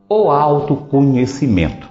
[0.08, 1.88] ou autoconhecimento.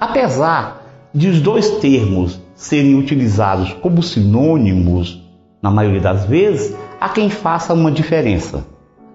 [0.00, 0.79] Apesar
[1.14, 5.22] de os dois termos serem utilizados como sinônimos,
[5.62, 8.64] na maioria das vezes, há quem faça uma diferença.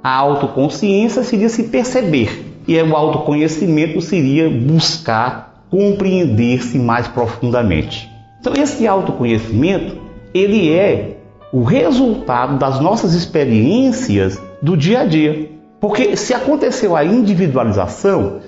[0.04, 8.10] A autoconsciência seria se perceber, e o autoconhecimento seria buscar compreender-se mais profundamente.
[8.40, 9.98] Então, esse autoconhecimento,
[10.34, 11.18] ele é
[11.52, 15.52] o resultado das nossas experiências do dia a dia.
[15.80, 18.42] Porque se aconteceu a individualização,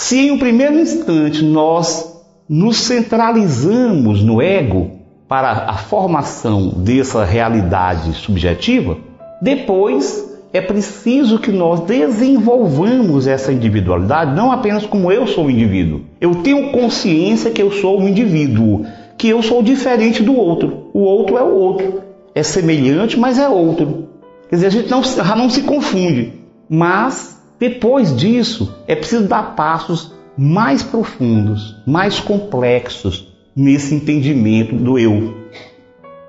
[0.00, 2.09] Se em um primeiro instante nós
[2.52, 4.90] nos centralizamos no ego
[5.28, 8.98] para a formação dessa realidade subjetiva,
[9.40, 16.00] depois é preciso que nós desenvolvamos essa individualidade, não apenas como eu sou um indivíduo.
[16.20, 18.84] Eu tenho consciência que eu sou um indivíduo,
[19.16, 20.88] que eu sou diferente do outro.
[20.92, 22.02] O outro é o outro.
[22.34, 24.08] É semelhante, mas é outro.
[24.48, 25.02] Quer dizer, a gente não,
[25.36, 26.32] não se confunde.
[26.68, 35.34] Mas, depois disso, é preciso dar passos mais profundos, mais complexos nesse entendimento do eu,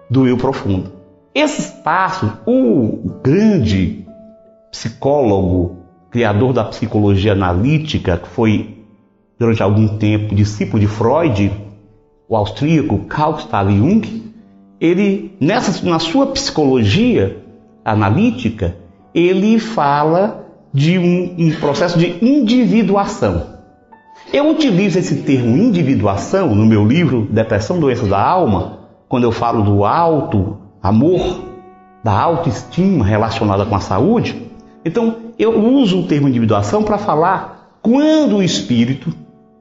[0.10, 0.92] do eu profundo.
[1.34, 4.06] Esses passos, o grande
[4.72, 5.78] psicólogo,
[6.10, 8.86] criador da psicologia analítica, que foi
[9.40, 11.52] durante algum tempo discípulo de Freud,
[12.28, 14.34] o austríaco Carl Gustav Jung,
[14.80, 17.38] ele nessa na sua psicologia
[17.84, 18.76] analítica,
[19.14, 23.51] ele fala de um, um processo de individuação.
[24.34, 28.80] Eu utilizo esse termo individuação no meu livro Depressão, Doença da Alma,
[29.10, 31.42] quando eu falo do alto amor,
[32.04, 34.52] da autoestima relacionada com a saúde,
[34.84, 39.14] então, eu uso o termo individuação para falar quando o espírito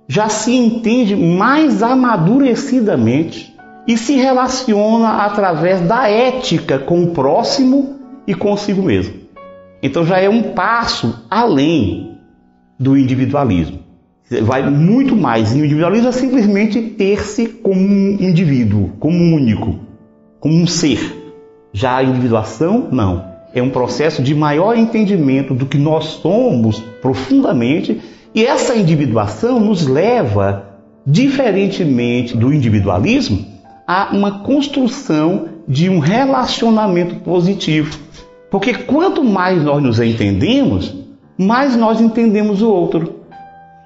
[0.08, 3.54] já se entende mais amadurecidamente
[3.86, 7.96] e se relaciona através da ética com o próximo
[8.26, 9.14] e consigo mesmo.
[9.82, 12.18] Então já é um passo além
[12.78, 13.89] do individualismo.
[14.42, 15.54] Vai muito mais.
[15.54, 19.80] E o individualismo é simplesmente ter-se como um indivíduo, como um único,
[20.38, 21.16] como um ser.
[21.72, 28.00] Já a individuação, não é um processo de maior entendimento do que nós somos profundamente,
[28.34, 33.44] e essa individuação nos leva, diferentemente do individualismo,
[33.86, 37.98] a uma construção de um relacionamento positivo.
[38.50, 40.94] Porque quanto mais nós nos entendemos,
[41.36, 43.19] mais nós entendemos o outro.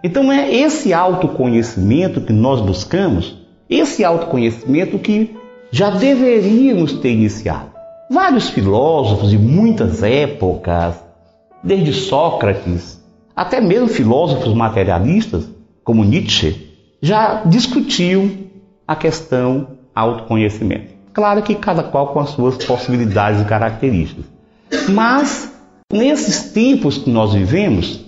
[0.04, 3.38] Então é esse autoconhecimento que nós buscamos,
[3.70, 5.34] esse autoconhecimento que
[5.70, 7.70] já deveríamos ter iniciado.
[8.10, 11.02] Vários filósofos de muitas épocas,
[11.62, 13.02] desde Sócrates
[13.34, 15.48] até mesmo filósofos materialistas,
[15.82, 18.30] como Nietzsche, já discutiam
[18.86, 20.92] a questão autoconhecimento.
[21.14, 24.26] Claro que cada qual com as suas possibilidades e características.
[24.90, 25.50] Mas
[25.90, 28.03] nesses tempos que nós vivemos,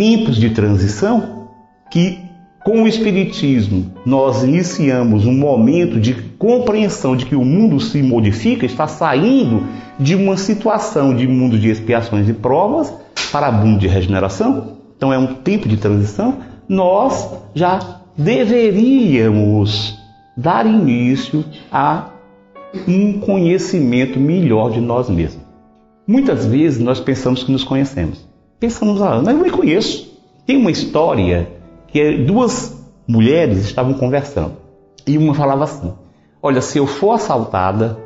[0.00, 1.50] tempos de transição,
[1.90, 2.20] que
[2.64, 8.64] com o Espiritismo, nós iniciamos um momento de compreensão de que o mundo se modifica,
[8.64, 9.62] está saindo
[9.98, 12.90] de uma situação de mundo de expiações e provas
[13.30, 14.78] para mundo de regeneração.
[14.96, 16.38] Então é um tempo de transição.
[16.66, 19.98] Nós já deveríamos
[20.34, 22.08] dar início a
[22.88, 25.44] um conhecimento melhor de nós mesmos.
[26.06, 28.29] Muitas vezes nós pensamos que nos conhecemos.
[28.60, 30.20] Pensamos, ah, mas eu me conheço.
[30.46, 31.48] Tem uma história
[31.88, 34.52] que duas mulheres estavam conversando.
[35.06, 35.94] E uma falava assim:
[36.42, 37.98] Olha, se eu for assaltada,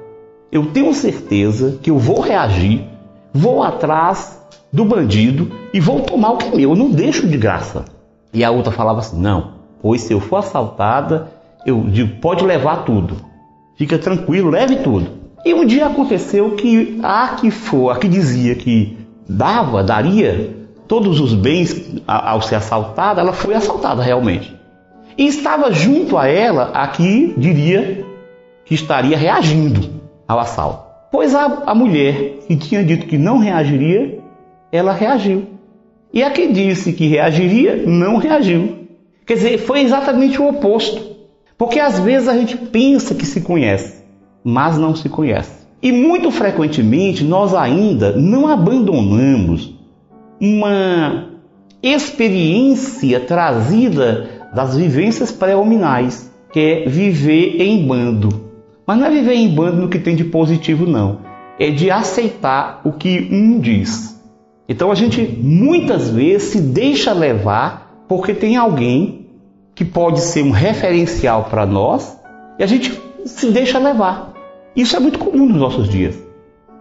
[0.53, 2.85] eu tenho certeza que eu vou reagir,
[3.33, 4.41] vou atrás
[4.73, 7.85] do bandido e vou tomar o que é meu, eu não deixo de graça.
[8.33, 11.33] E a outra falava assim: Não, pois se eu for assaltada,
[11.67, 13.17] eu digo: Pode levar tudo,
[13.77, 15.25] fica tranquilo, leve tudo.
[15.45, 20.55] E um dia aconteceu que a que for, a que dizia que dava, daria,
[20.87, 24.55] todos os bens ao ser assaltada, ela foi assaltada realmente.
[25.17, 28.05] E estava junto a ela a que diria
[28.65, 30.85] que estaria reagindo ao assalto.
[31.11, 34.19] Pois a, a mulher que tinha dito que não reagiria,
[34.73, 35.47] ela reagiu.
[36.13, 38.87] E a que disse que reagiria, não reagiu.
[39.27, 41.15] Quer dizer, foi exatamente o oposto.
[41.57, 44.03] Porque às vezes a gente pensa que se conhece,
[44.43, 45.64] mas não se conhece.
[45.85, 49.79] E muito frequentemente nós ainda não abandonamos
[50.41, 51.27] uma
[51.83, 58.49] experiência trazida das vivências pré-hominais, que é viver em bando.
[58.87, 61.19] Mas não é viver em bando no que tem de positivo, não.
[61.59, 64.19] É de aceitar o que um diz.
[64.67, 69.27] Então a gente muitas vezes se deixa levar porque tem alguém
[69.75, 72.19] que pode ser um referencial para nós
[72.59, 74.34] e a gente se deixa levar.
[74.77, 76.17] Isso é muito comum nos nossos dias.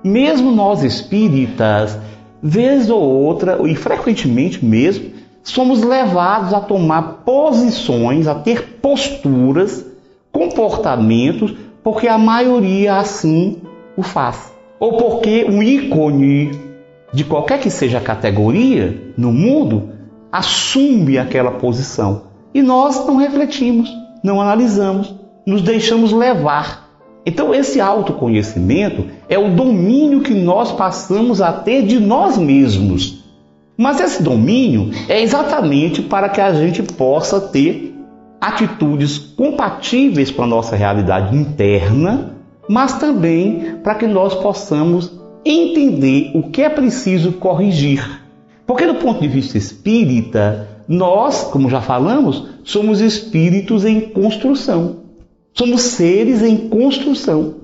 [0.04, 1.98] Mesmo nós espíritas,
[2.41, 5.12] vez ou outra, e frequentemente mesmo,
[5.44, 9.86] somos levados a tomar posições, a ter posturas,
[10.32, 13.58] comportamentos, porque a maioria assim
[13.96, 14.52] o faz.
[14.80, 16.52] Ou porque um ícone
[17.14, 19.89] de qualquer que seja a categoria no mundo
[20.32, 22.24] assume aquela posição.
[22.54, 23.89] E nós não refletimos,
[24.24, 25.14] não analisamos,
[25.46, 26.83] nos deixamos levar
[27.26, 33.24] então, esse autoconhecimento é o domínio que nós passamos a ter de nós mesmos.
[33.78, 37.96] Mas esse domínio é exatamente para que a gente possa ter
[38.42, 42.36] atitudes compatíveis com a nossa realidade interna,
[42.68, 48.22] mas também para que nós possamos entender o que é preciso corrigir.
[48.66, 55.03] Porque, do ponto de vista espírita, nós, como já falamos, somos espíritos em construção.
[55.54, 57.56] Somos seres em construção.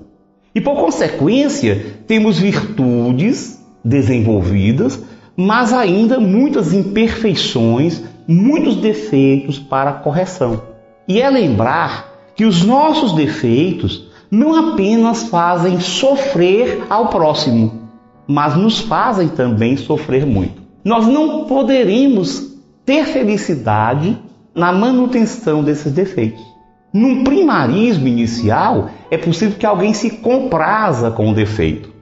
[0.54, 5.02] E, por consequência, temos virtudes desenvolvidas,
[5.36, 10.62] mas ainda muitas imperfeições, muitos defeitos para correção.
[11.08, 17.88] E é lembrar que os nossos defeitos não apenas fazem sofrer ao próximo,
[18.26, 20.62] mas nos fazem também sofrer muito.
[20.84, 24.16] Nós não poderemos ter felicidade
[24.54, 26.49] na manutenção desses defeitos.
[26.92, 31.92] Num primarismo inicial, é possível que alguém se compraza com o defeito.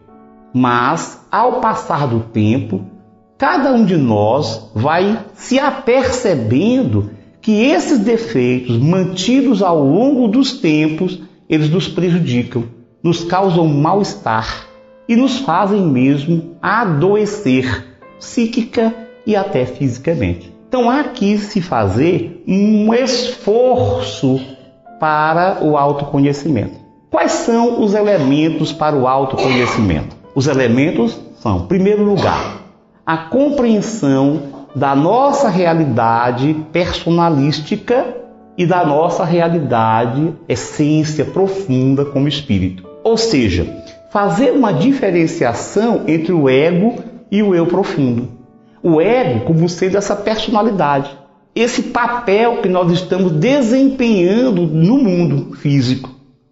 [0.54, 2.84] Mas, ao passar do tempo,
[3.36, 7.10] cada um de nós vai se apercebendo
[7.42, 12.64] que esses defeitos mantidos ao longo dos tempos, eles nos prejudicam,
[13.02, 14.66] nos causam mal-estar
[15.06, 17.86] e nos fazem mesmo adoecer
[18.18, 18.94] psíquica
[19.26, 20.50] e até fisicamente.
[20.66, 24.40] Então há que se fazer um esforço
[24.98, 26.78] para o autoconhecimento.
[27.10, 30.16] Quais são os elementos para o autoconhecimento?
[30.34, 32.58] Os elementos são, em primeiro lugar,
[33.04, 34.42] a compreensão
[34.74, 38.16] da nossa realidade personalística
[38.56, 42.86] e da nossa realidade essência profunda como espírito.
[43.02, 43.66] Ou seja,
[44.10, 46.96] fazer uma diferenciação entre o ego
[47.30, 48.28] e o eu profundo.
[48.82, 51.10] O ego como sendo essa personalidade,
[51.60, 56.10] esse papel que nós estamos desempenhando no mundo físico.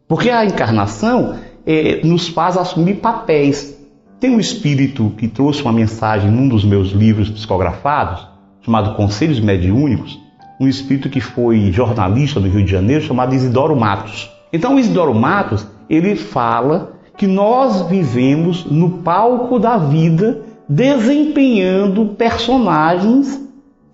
[0.08, 1.36] Porque a encarnação
[1.66, 3.76] é, nos faz assumir papéis.
[4.18, 8.26] Tem um espírito que trouxe uma mensagem num dos meus livros psicografados,
[8.62, 10.18] chamado Conselhos Mediúnicos,
[10.60, 14.30] um espírito que foi jornalista no Rio de Janeiro, chamado Isidoro Matos.
[14.52, 23.45] Então, Isidoro Matos, ele fala que nós vivemos no palco da vida desempenhando personagens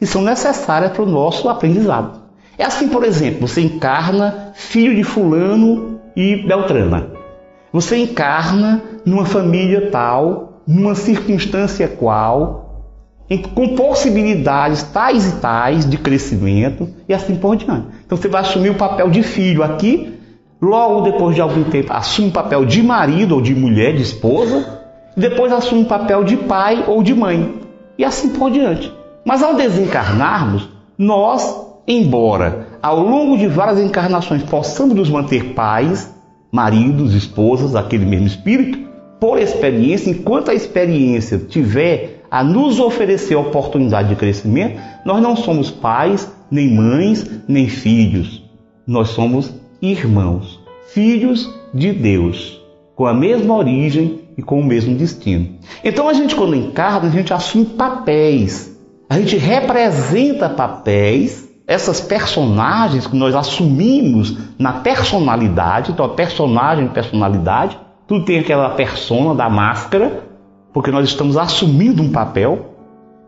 [0.02, 2.22] que são necessárias para o nosso aprendizado.
[2.58, 7.06] É assim, por exemplo, você encarna filho de fulano e Beltrana.
[7.72, 12.90] Você encarna numa família tal, numa circunstância qual,
[13.54, 17.86] com possibilidades tais e tais de crescimento e assim por diante.
[18.04, 20.18] Então você vai assumir o papel de filho aqui,
[20.60, 24.80] logo depois de algum tempo assume o papel de marido ou de mulher, de esposa,
[25.16, 27.60] depois assume o papel de pai ou de mãe,
[27.96, 29.00] e assim por diante.
[29.24, 30.68] Mas ao desencarnarmos,
[30.98, 31.56] nós,
[31.86, 36.12] embora ao longo de várias encarnações possamos nos manter pais,
[36.50, 38.78] maridos, esposas, aquele mesmo espírito,
[39.20, 45.70] por experiência, enquanto a experiência tiver a nos oferecer oportunidade de crescimento, nós não somos
[45.70, 48.42] pais, nem mães, nem filhos.
[48.86, 50.60] Nós somos irmãos,
[50.92, 52.60] filhos de Deus,
[52.96, 55.56] com a mesma origem e com o mesmo destino.
[55.84, 58.71] Então a gente, quando encarna, a gente assume papéis,
[59.12, 67.78] a gente representa papéis, essas personagens que nós assumimos na personalidade, então a personagem, personalidade,
[68.08, 70.24] tudo tem aquela persona da máscara,
[70.72, 72.74] porque nós estamos assumindo um papel,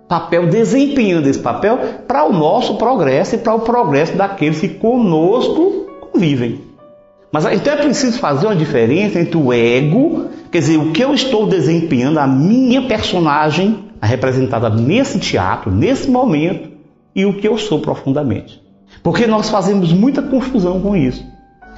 [0.08, 1.78] papel desempenhando esse papel
[2.08, 6.62] para o nosso progresso e para o progresso daqueles que conosco convivem.
[7.30, 11.12] Mas então é preciso fazer uma diferença entre o ego, quer dizer, o que eu
[11.12, 16.70] estou desempenhando, a minha personagem representada nesse teatro, nesse momento,
[17.14, 18.62] e o que eu sou profundamente.
[19.02, 21.24] Porque nós fazemos muita confusão com isso.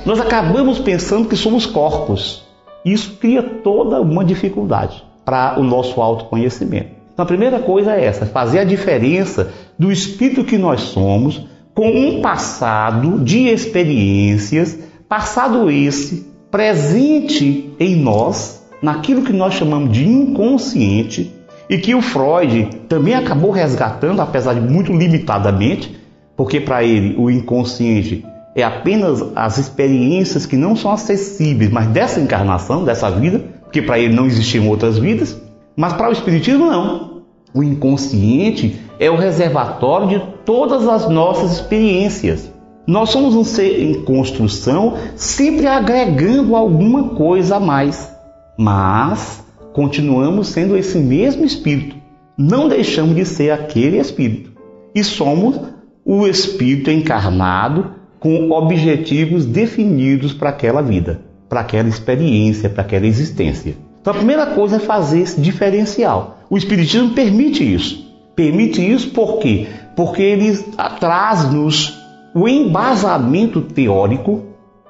[0.05, 2.45] Nós acabamos pensando que somos corpos.
[2.85, 6.91] Isso cria toda uma dificuldade para o nosso autoconhecimento.
[7.13, 11.89] Então a primeira coisa é essa, fazer a diferença do espírito que nós somos com
[11.89, 21.33] um passado de experiências Passado esse, presente em nós, naquilo que nós chamamos de inconsciente,
[21.69, 25.99] e que o Freud também acabou resgatando, apesar de muito limitadamente,
[26.37, 32.21] porque para ele o inconsciente é apenas as experiências que não são acessíveis, mas dessa
[32.21, 35.39] encarnação, dessa vida, porque para ele não existiam outras vidas,
[35.77, 37.23] mas para o Espiritismo não.
[37.53, 42.51] O inconsciente é o reservatório de todas as nossas experiências.
[42.87, 48.15] Nós somos um ser em construção, sempre agregando alguma coisa a mais,
[48.57, 49.45] mas
[49.77, 51.97] continuamos sendo esse mesmo espírito.
[52.35, 54.51] Não deixamos de ser aquele espírito
[54.95, 55.61] e somos
[56.03, 63.77] o espírito encarnado com objetivos definidos para aquela vida, para aquela experiência, para aquela existência.
[64.01, 66.39] Então a primeira coisa é fazer esse diferencial.
[66.49, 68.03] O Espiritismo permite isso.
[68.35, 69.67] Permite isso por quê?
[69.95, 70.57] Porque ele
[70.99, 71.95] traz-nos
[72.35, 74.43] o embasamento teórico,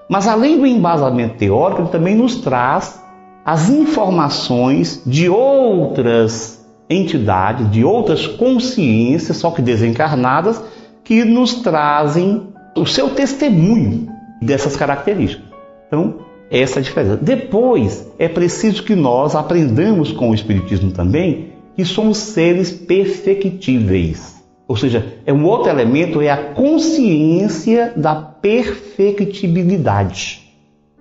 [0.09, 3.05] mas além do embasamento teórico, ele também nos traz
[3.47, 10.61] as informações de outras entidades, de outras consciências, só que desencarnadas,
[11.05, 14.09] que nos trazem o seu testemunho
[14.43, 15.47] dessas características.
[15.87, 16.17] Então,
[16.51, 17.17] essa é a diferença.
[17.17, 24.35] Depois, é preciso que nós aprendamos com o Espiritismo também que somos seres perfectíveis.
[24.67, 30.43] Ou seja, é um outro elemento, é a consciência da perfectibilidade.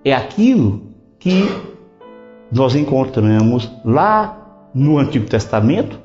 [0.04, 0.82] É aquilo
[1.18, 1.48] que
[2.50, 5.98] nós encontramos lá no Antigo Testamento,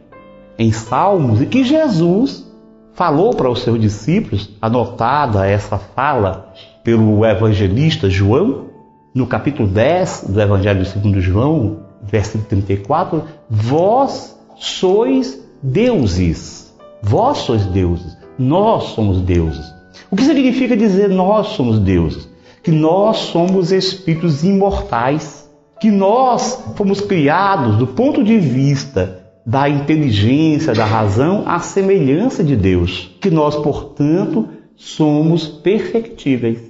[0.58, 2.50] em Salmos, e que Jesus
[2.94, 8.68] falou para os seus discípulos, anotada essa fala pelo evangelista João,
[9.14, 16.74] no capítulo 10 do Evangelho segundo João, versículo 34, vós sois deuses.
[17.02, 18.18] Vós sois deuses.
[18.38, 19.66] Nós somos deuses.
[20.10, 22.30] O que significa dizer nós somos deuses?
[22.64, 25.41] Que nós somos espíritos imortais,
[25.82, 32.56] que nós fomos criados do ponto de vista da inteligência, da razão, à semelhança de
[32.56, 36.62] Deus, que nós, portanto, somos perfectíveis.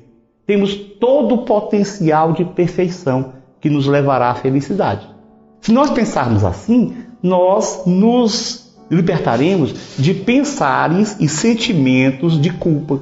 [0.48, 5.06] Temos todo o potencial de perfeição que nos levará à felicidade.
[5.60, 13.02] Se nós pensarmos assim, nós nos libertaremos de pensares e sentimentos de culpa,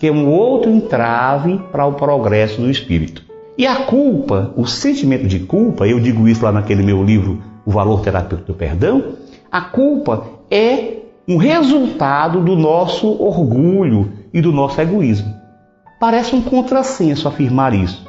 [0.00, 3.23] que é um outro entrave para o progresso do espírito.
[3.56, 7.70] E a culpa, o sentimento de culpa, eu digo isso lá naquele meu livro, O
[7.70, 9.14] Valor Terapêutico do Perdão,
[9.50, 15.32] a culpa é um resultado do nosso orgulho e do nosso egoísmo.
[16.00, 18.04] Parece um contrassenso afirmar isso,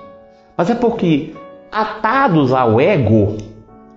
[0.57, 1.35] mas é porque,
[1.71, 3.37] atados ao ego,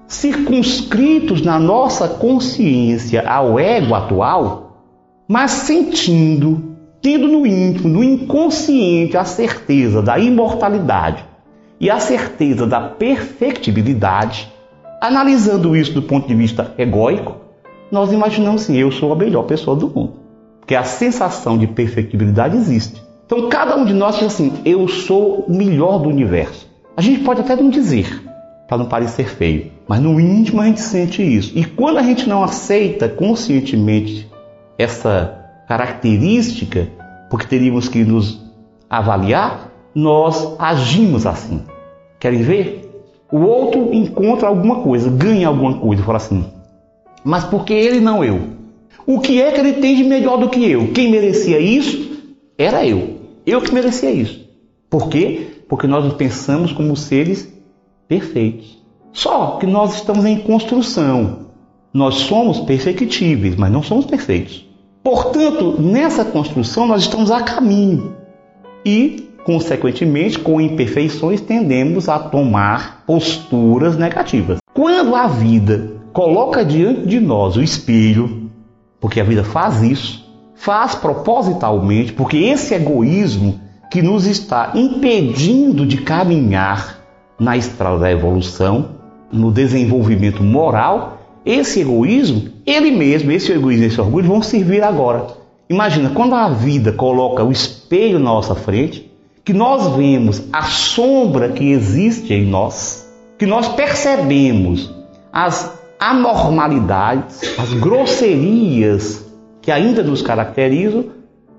[0.07, 4.85] circunscritos na nossa consciência ao ego atual,
[5.27, 11.28] mas sentindo, tendo no íntimo, no inconsciente, a certeza da imortalidade
[11.81, 14.53] e a certeza da perfectibilidade,
[15.01, 17.37] analisando isso do ponto de vista egóico,
[17.91, 20.15] nós imaginamos assim: eu sou a melhor pessoa do mundo.
[20.61, 23.03] Porque a sensação de perfectibilidade existe.
[23.27, 26.69] Então cada um de nós diz assim: eu sou o melhor do universo.
[26.97, 28.23] A gente pode até não dizer,
[28.67, 29.71] para não parecer feio.
[29.87, 31.57] Mas no íntimo a gente sente isso.
[31.57, 34.29] E quando a gente não aceita conscientemente
[34.77, 36.89] essa característica,
[37.31, 38.45] porque teríamos que nos
[38.91, 41.63] avaliar, nós agimos assim.
[42.19, 42.89] Querem ver?
[43.31, 46.45] O outro encontra alguma coisa, ganha alguma coisa, fala assim,
[47.25, 48.41] mas por que ele não eu?
[49.07, 50.93] O que é que ele tem de melhor do que eu?
[50.93, 52.11] Quem merecia isso
[52.57, 53.19] era eu.
[53.47, 54.47] Eu que merecia isso.
[54.91, 55.63] Por quê?
[55.69, 57.53] Porque nós pensamos como seres
[58.07, 58.79] perfeitos.
[59.13, 61.49] Só que nós estamos em construção.
[61.93, 64.67] Nós somos perfectíveis, mas não somos perfeitos.
[65.03, 68.15] Portanto, nessa construção nós estamos a caminho
[68.85, 74.59] e, consequentemente, com imperfeições, tendemos a tomar posturas negativas.
[74.75, 78.51] Quando a vida coloca diante de nós o espelho,
[79.01, 80.23] porque a vida faz isso,
[80.55, 83.59] faz propositalmente, porque esse egoísmo
[83.91, 86.99] que nos está impedindo de caminhar
[87.41, 88.97] na estrada da evolução,
[89.33, 95.27] no desenvolvimento moral, esse egoísmo, ele mesmo, esse egoísmo esse orgulho vão servir agora.
[95.71, 99.08] Imagina, quando a vida coloca o espelho na nossa frente,
[99.49, 104.95] que nós vemos a sombra que existe em nós, que nós percebemos
[105.33, 109.25] as anormalidades, as grosserias
[109.63, 111.07] que ainda nos caracterizam,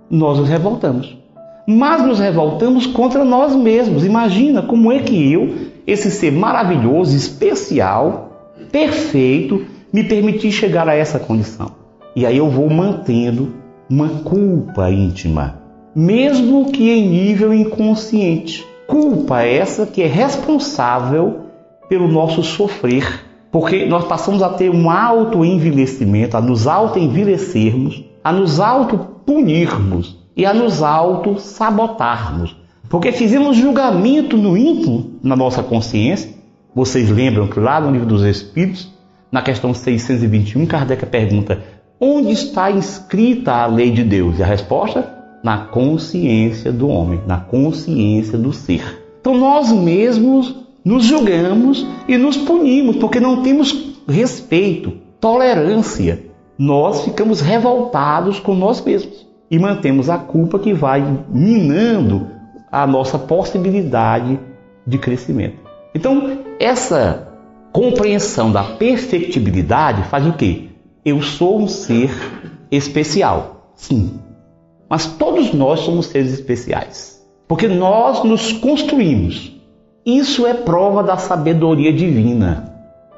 [0.07, 1.17] nós nos revoltamos.
[1.65, 4.05] Mas nos revoltamos contra nós mesmos.
[4.05, 5.55] Imagina como é que eu
[5.87, 11.71] esse ser maravilhoso, especial, perfeito, me permitir chegar a essa condição.
[12.15, 13.51] E aí eu vou mantendo
[13.89, 15.58] uma culpa íntima,
[15.95, 18.65] mesmo que em nível inconsciente.
[18.87, 21.41] Culpa essa que é responsável
[21.87, 28.59] pelo nosso sofrer, porque nós passamos a ter um auto-envelhecimento, a nos auto-envelhecermos, a nos
[28.59, 32.55] auto-punirmos e a nos auto-sabotarmos.
[32.87, 36.31] Porque fizemos julgamento no íntimo, na nossa consciência.
[36.73, 38.91] Vocês lembram que lá no livro dos Espíritos,
[39.31, 41.61] na questão 621, Kardec pergunta:
[41.99, 44.39] onde está inscrita a lei de Deus?
[44.39, 45.18] E a resposta?
[45.43, 49.03] Na consciência do homem, na consciência do ser.
[49.21, 56.25] Então nós mesmos nos julgamos e nos punimos, porque não temos respeito, tolerância.
[56.57, 62.27] Nós ficamos revoltados com nós mesmos e mantemos a culpa que vai minando
[62.71, 64.39] a nossa possibilidade
[64.85, 65.57] de crescimento.
[65.95, 67.27] Então, essa
[67.71, 70.69] compreensão da perfectibilidade faz o quê?
[71.09, 72.11] eu sou um ser
[72.71, 73.73] especial.
[73.75, 74.19] Sim.
[74.89, 77.23] Mas todos nós somos seres especiais.
[77.47, 79.51] Porque nós nos construímos.
[80.05, 82.73] Isso é prova da sabedoria divina.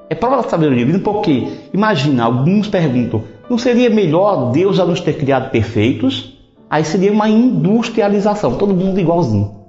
[0.10, 5.00] É prova da sabedoria divina porque, imagina, alguns perguntam: não seria melhor Deus já nos
[5.00, 6.38] ter criado perfeitos?
[6.70, 9.62] Aí seria uma industrialização, todo mundo igualzinho.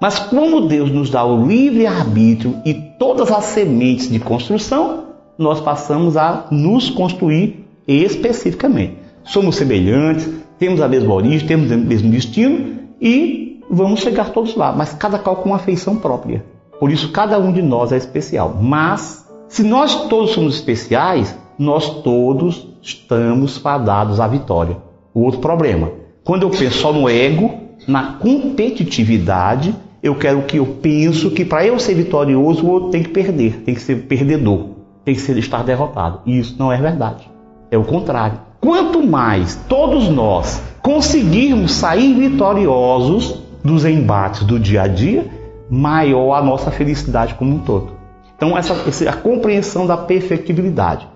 [0.00, 5.04] Mas como Deus nos dá o livre arbítrio e todas as sementes de construção,
[5.38, 8.96] nós passamos a nos construir especificamente.
[9.24, 10.28] Somos semelhantes,
[10.60, 15.18] temos a mesma origem, temos o mesmo destino e vamos chegar todos lá, mas cada
[15.18, 16.44] qual com uma feição própria.
[16.78, 18.58] Por isso, cada um de nós é especial.
[18.60, 24.76] Mas, se nós todos somos especiais, nós todos estamos fadados à vitória.
[25.14, 25.92] O outro problema,
[26.22, 27.52] quando eu penso só no ego,
[27.88, 33.02] na competitividade, eu quero que eu penso que para eu ser vitorioso, o outro tem
[33.02, 34.66] que perder, tem que ser perdedor,
[35.06, 36.20] tem que ser estar derrotado.
[36.26, 37.30] E isso não é verdade.
[37.70, 38.49] É o contrário.
[38.60, 45.26] Quanto mais todos nós conseguirmos sair vitoriosos dos embates do dia a dia,
[45.70, 47.92] maior a nossa felicidade como um todo.
[48.36, 51.08] Então, essa, essa a compreensão da perfectibilidade.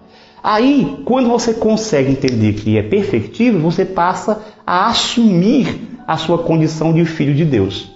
[0.43, 6.93] Aí, quando você consegue entender que é perfectível, você passa a assumir a sua condição
[6.93, 7.91] de filho de Deus,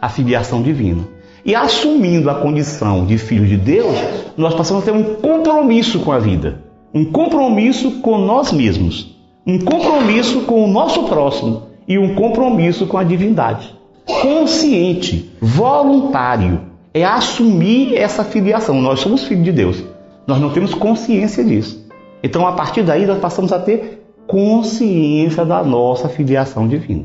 [0.00, 1.02] a filiação divina.
[1.44, 3.96] E assumindo a condição de filho de Deus,
[4.36, 6.63] nós passamos a ter um compromisso com a vida,
[6.94, 9.16] um compromisso com nós mesmos,
[9.46, 13.74] um compromisso com o nosso próximo e um compromisso com a divindade
[14.04, 16.60] consciente, voluntário,
[16.92, 18.80] é assumir essa filiação.
[18.80, 19.82] Nós somos filhos de Deus.
[20.26, 21.84] Nós não temos consciência disso.
[22.22, 27.04] Então, a partir daí, nós passamos a ter consciência da nossa filiação divina.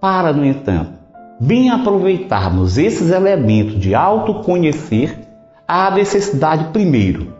[0.00, 0.92] Para, no entanto,
[1.40, 5.18] bem aproveitarmos esses elementos de autoconhecer,
[5.66, 7.34] há a necessidade, primeiro,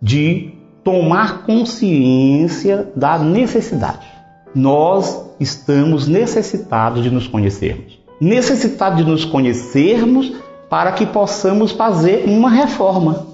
[0.00, 0.52] de
[0.84, 4.06] tomar consciência da necessidade.
[4.54, 10.32] Nós estamos necessitados de nos conhecermos necessitado de nos conhecermos
[10.68, 13.26] para que possamos fazer uma reforma,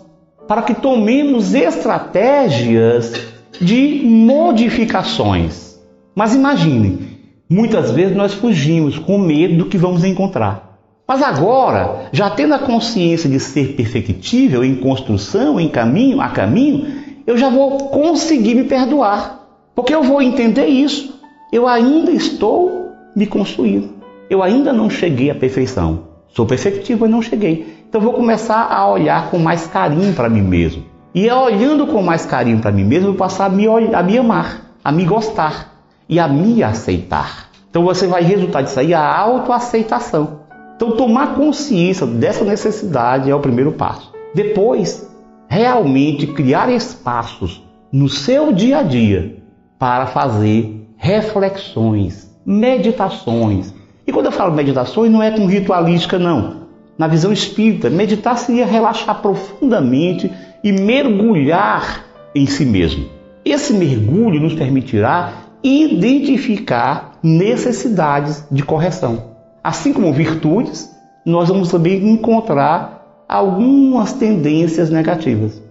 [0.46, 3.12] para que tomemos estratégias
[3.60, 5.76] de modificações.
[6.14, 7.18] Mas imagine,
[7.50, 10.78] muitas vezes nós fugimos com medo do que vamos encontrar.
[11.06, 17.05] Mas agora, já tendo a consciência de ser perfectível em construção, em caminho, a caminho,
[17.26, 19.46] eu já vou conseguir me perdoar.
[19.74, 21.20] Porque eu vou entender isso.
[21.52, 23.96] Eu ainda estou me construindo
[24.28, 26.00] eu ainda não cheguei à perfeição.
[26.28, 27.84] Sou perfectivo e não cheguei.
[27.88, 30.84] Então vou começar a olhar com mais carinho para mim mesmo.
[31.14, 34.02] E é olhando com mais carinho para mim mesmo, eu vou passar a me, a
[34.02, 35.72] me amar, a me gostar
[36.08, 37.48] e a me aceitar.
[37.70, 40.40] Então você vai resultar disso aí a autoaceitação.
[40.74, 44.12] Então tomar consciência dessa necessidade é o primeiro passo.
[44.34, 45.08] Depois,
[45.56, 49.42] realmente criar espaços no seu dia a dia
[49.78, 53.72] para fazer reflexões, meditações,
[54.06, 56.66] e quando eu falo meditações, não é com ritualística, não.
[56.98, 60.30] Na visão espírita, meditar seria relaxar profundamente
[60.62, 62.04] e mergulhar
[62.34, 63.06] em si mesmo.
[63.42, 65.32] Esse mergulho nos permitirá
[65.62, 69.36] identificar necessidades de correção.
[69.64, 70.94] Assim como virtudes,
[71.24, 72.95] nós vamos também encontrar
[73.28, 75.62] algumas tendências negativas.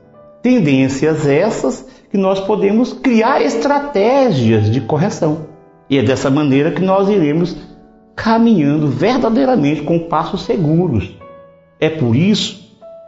[0.41, 5.47] Tendências essas que nós podemos criar estratégias de correção.
[5.89, 7.55] E é dessa maneira que nós iremos
[8.15, 11.15] caminhando verdadeiramente com passos seguros.
[11.79, 12.65] É por isso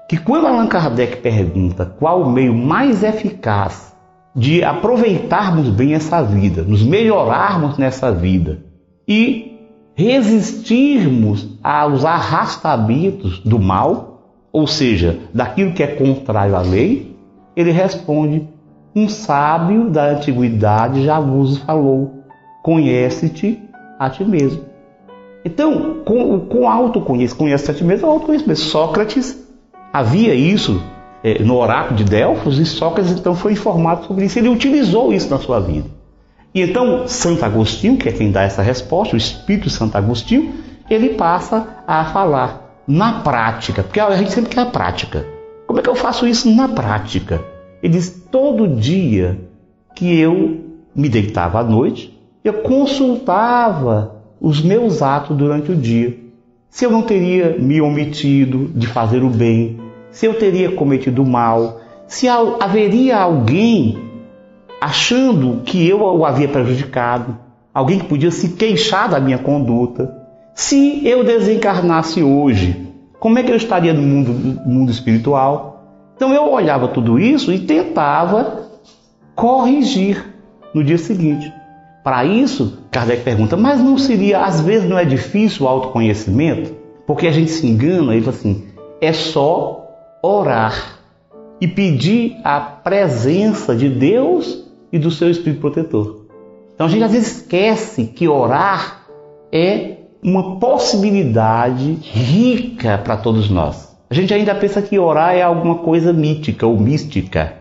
[0.10, 3.96] que quando Allan Kardec pergunta qual o meio mais eficaz
[4.36, 8.60] de aproveitarmos bem essa vida, nos melhorarmos nessa vida
[9.08, 9.58] e
[9.96, 14.07] resistirmos aos arrastamentos do mal,
[14.52, 17.16] ou seja, daquilo que é contrário à lei,
[17.56, 18.48] ele responde:
[18.96, 22.24] um sábio da antiguidade já vos falou:
[22.64, 23.60] conhece-te
[24.00, 24.66] a ti mesmo.
[25.46, 28.60] Então, com, com autoconhecimento, conhece a ti mesmo, é autoconhecimento.
[28.60, 29.48] Sócrates
[29.94, 30.82] havia isso
[31.24, 34.38] é, no oráculo de Delfos e Sócrates então foi informado sobre isso.
[34.40, 35.90] Ele utilizou isso na sua vida.
[36.54, 40.54] E então, Santo Agostinho, que é quem dá essa resposta, o Espírito Santo Agostinho,
[40.90, 45.26] ele passa a falar na prática, porque a gente sempre quer a prática.
[45.66, 47.44] Como é que eu faço isso na prática?
[47.84, 49.40] Ele diz: todo dia
[49.94, 50.62] que eu
[50.96, 56.18] me deitava à noite, eu consultava os meus atos durante o dia.
[56.70, 59.80] Se eu não teria me omitido de fazer o bem,
[60.12, 63.98] se eu teria cometido mal, se haveria alguém
[64.80, 67.38] achando que eu o havia prejudicado,
[67.74, 70.27] alguém que podia se queixar da minha conduta.
[70.58, 72.90] Se eu desencarnasse hoje,
[73.20, 75.84] como é que eu estaria no mundo, no mundo espiritual?
[76.16, 78.68] Então eu olhava tudo isso e tentava
[79.36, 80.34] corrigir
[80.74, 81.54] no dia seguinte.
[82.04, 86.76] Para isso, Kardec pergunta: mas não seria, às vezes, não é difícil o autoconhecimento?
[87.06, 88.66] Porque a gente se engana e fala assim:
[89.00, 89.88] é só
[90.24, 90.98] orar
[91.62, 96.26] e pedir a presença de Deus e do seu Espírito protetor.
[96.74, 99.04] Então a gente às vezes esquece que orar
[99.52, 103.96] é uma possibilidade rica para todos nós.
[104.10, 107.54] A gente ainda pensa que orar é alguma coisa mítica ou mística.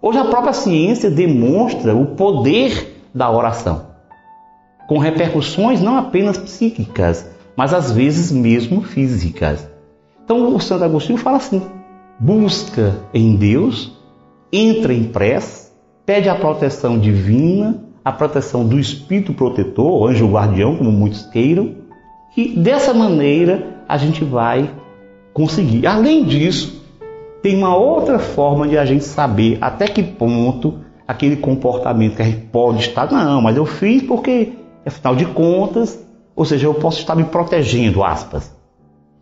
[0.00, 3.86] Hoje a própria ciência demonstra o poder da oração,
[4.88, 9.68] com repercussões não apenas psíquicas, mas às vezes mesmo físicas.
[10.24, 11.62] Então o Santo Agostinho fala assim:
[12.18, 13.96] busca em Deus,
[14.52, 15.70] entra em prece,
[16.04, 21.81] pede a proteção divina, a proteção do Espírito protetor, anjo guardião, como muitos queiram,
[22.36, 24.70] e dessa maneira a gente vai
[25.32, 25.86] conseguir.
[25.86, 26.82] Além disso,
[27.42, 32.24] tem uma outra forma de a gente saber até que ponto aquele comportamento que a
[32.24, 34.52] gente pode estar, não, mas eu fiz porque,
[34.86, 36.02] afinal de contas,
[36.34, 38.54] ou seja, eu posso estar me protegendo, aspas.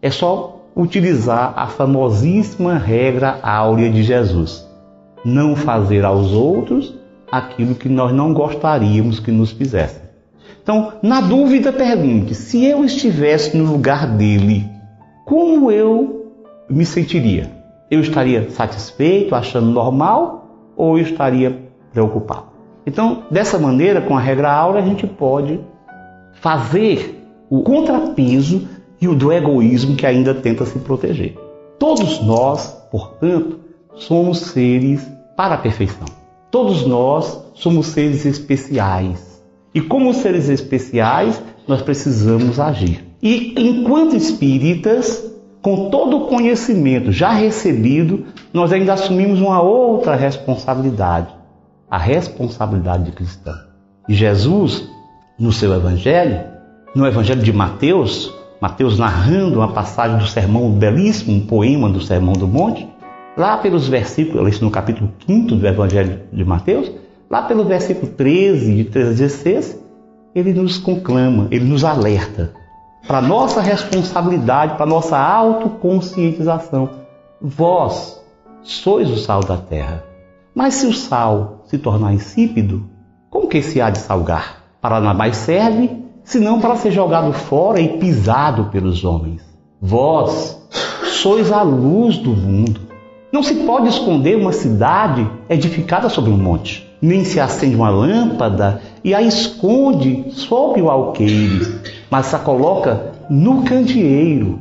[0.00, 4.66] É só utilizar a famosíssima regra áurea de Jesus:
[5.24, 6.94] não fazer aos outros
[7.30, 10.09] aquilo que nós não gostaríamos que nos fizessem.
[10.70, 14.70] Então, na dúvida, pergunte: se eu estivesse no lugar dele,
[15.24, 16.32] como eu
[16.70, 17.50] me sentiria?
[17.90, 22.44] Eu estaria satisfeito, achando normal, ou eu estaria preocupado?
[22.86, 25.58] Então, dessa maneira, com a regra áurea, a gente pode
[26.34, 28.68] fazer o contrapeso
[29.00, 31.36] e o do egoísmo que ainda tenta se proteger.
[31.80, 33.58] Todos nós, portanto,
[33.96, 35.04] somos seres
[35.36, 36.06] para a perfeição.
[36.48, 39.29] Todos nós somos seres especiais
[39.74, 43.04] e como seres especiais, nós precisamos agir.
[43.22, 45.30] E enquanto espíritas,
[45.62, 51.28] com todo o conhecimento já recebido, nós ainda assumimos uma outra responsabilidade,
[51.90, 53.54] a responsabilidade de cristão.
[54.08, 54.88] E Jesus,
[55.38, 56.40] no seu evangelho,
[56.94, 62.32] no evangelho de Mateus, Mateus narrando uma passagem do sermão belíssimo, um poema do Sermão
[62.32, 62.88] do Monte,
[63.36, 66.90] lá pelos versículos, no capítulo 5 do evangelho de Mateus,
[67.30, 69.84] Lá pelo versículo 13, de 13 a 16,
[70.34, 72.52] ele nos conclama, ele nos alerta
[73.06, 76.90] para nossa responsabilidade, para nossa autoconscientização.
[77.40, 78.20] Vós
[78.64, 80.02] sois o sal da terra.
[80.52, 82.90] Mas se o sal se tornar insípido,
[83.30, 84.64] como que se há de salgar?
[84.80, 85.88] Para nada mais serve,
[86.24, 89.40] senão para ser jogado fora e pisado pelos homens.
[89.80, 90.60] Vós
[91.04, 92.80] sois a luz do mundo.
[93.32, 98.80] Não se pode esconder uma cidade edificada sobre um monte nem se acende uma lâmpada
[99.02, 101.80] e a esconde sob o alqueire,
[102.10, 104.60] mas a coloca no candeeiro,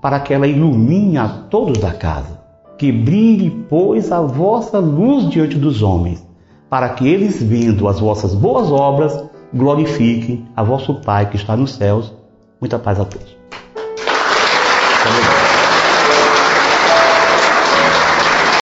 [0.00, 2.40] para que ela ilumine a todos da casa.
[2.78, 6.26] Que brilhe, pois, a vossa luz diante dos homens,
[6.68, 11.72] para que eles, vendo as vossas boas obras, glorifiquem a vosso Pai que está nos
[11.72, 12.12] céus.
[12.60, 13.36] Muita paz a todos.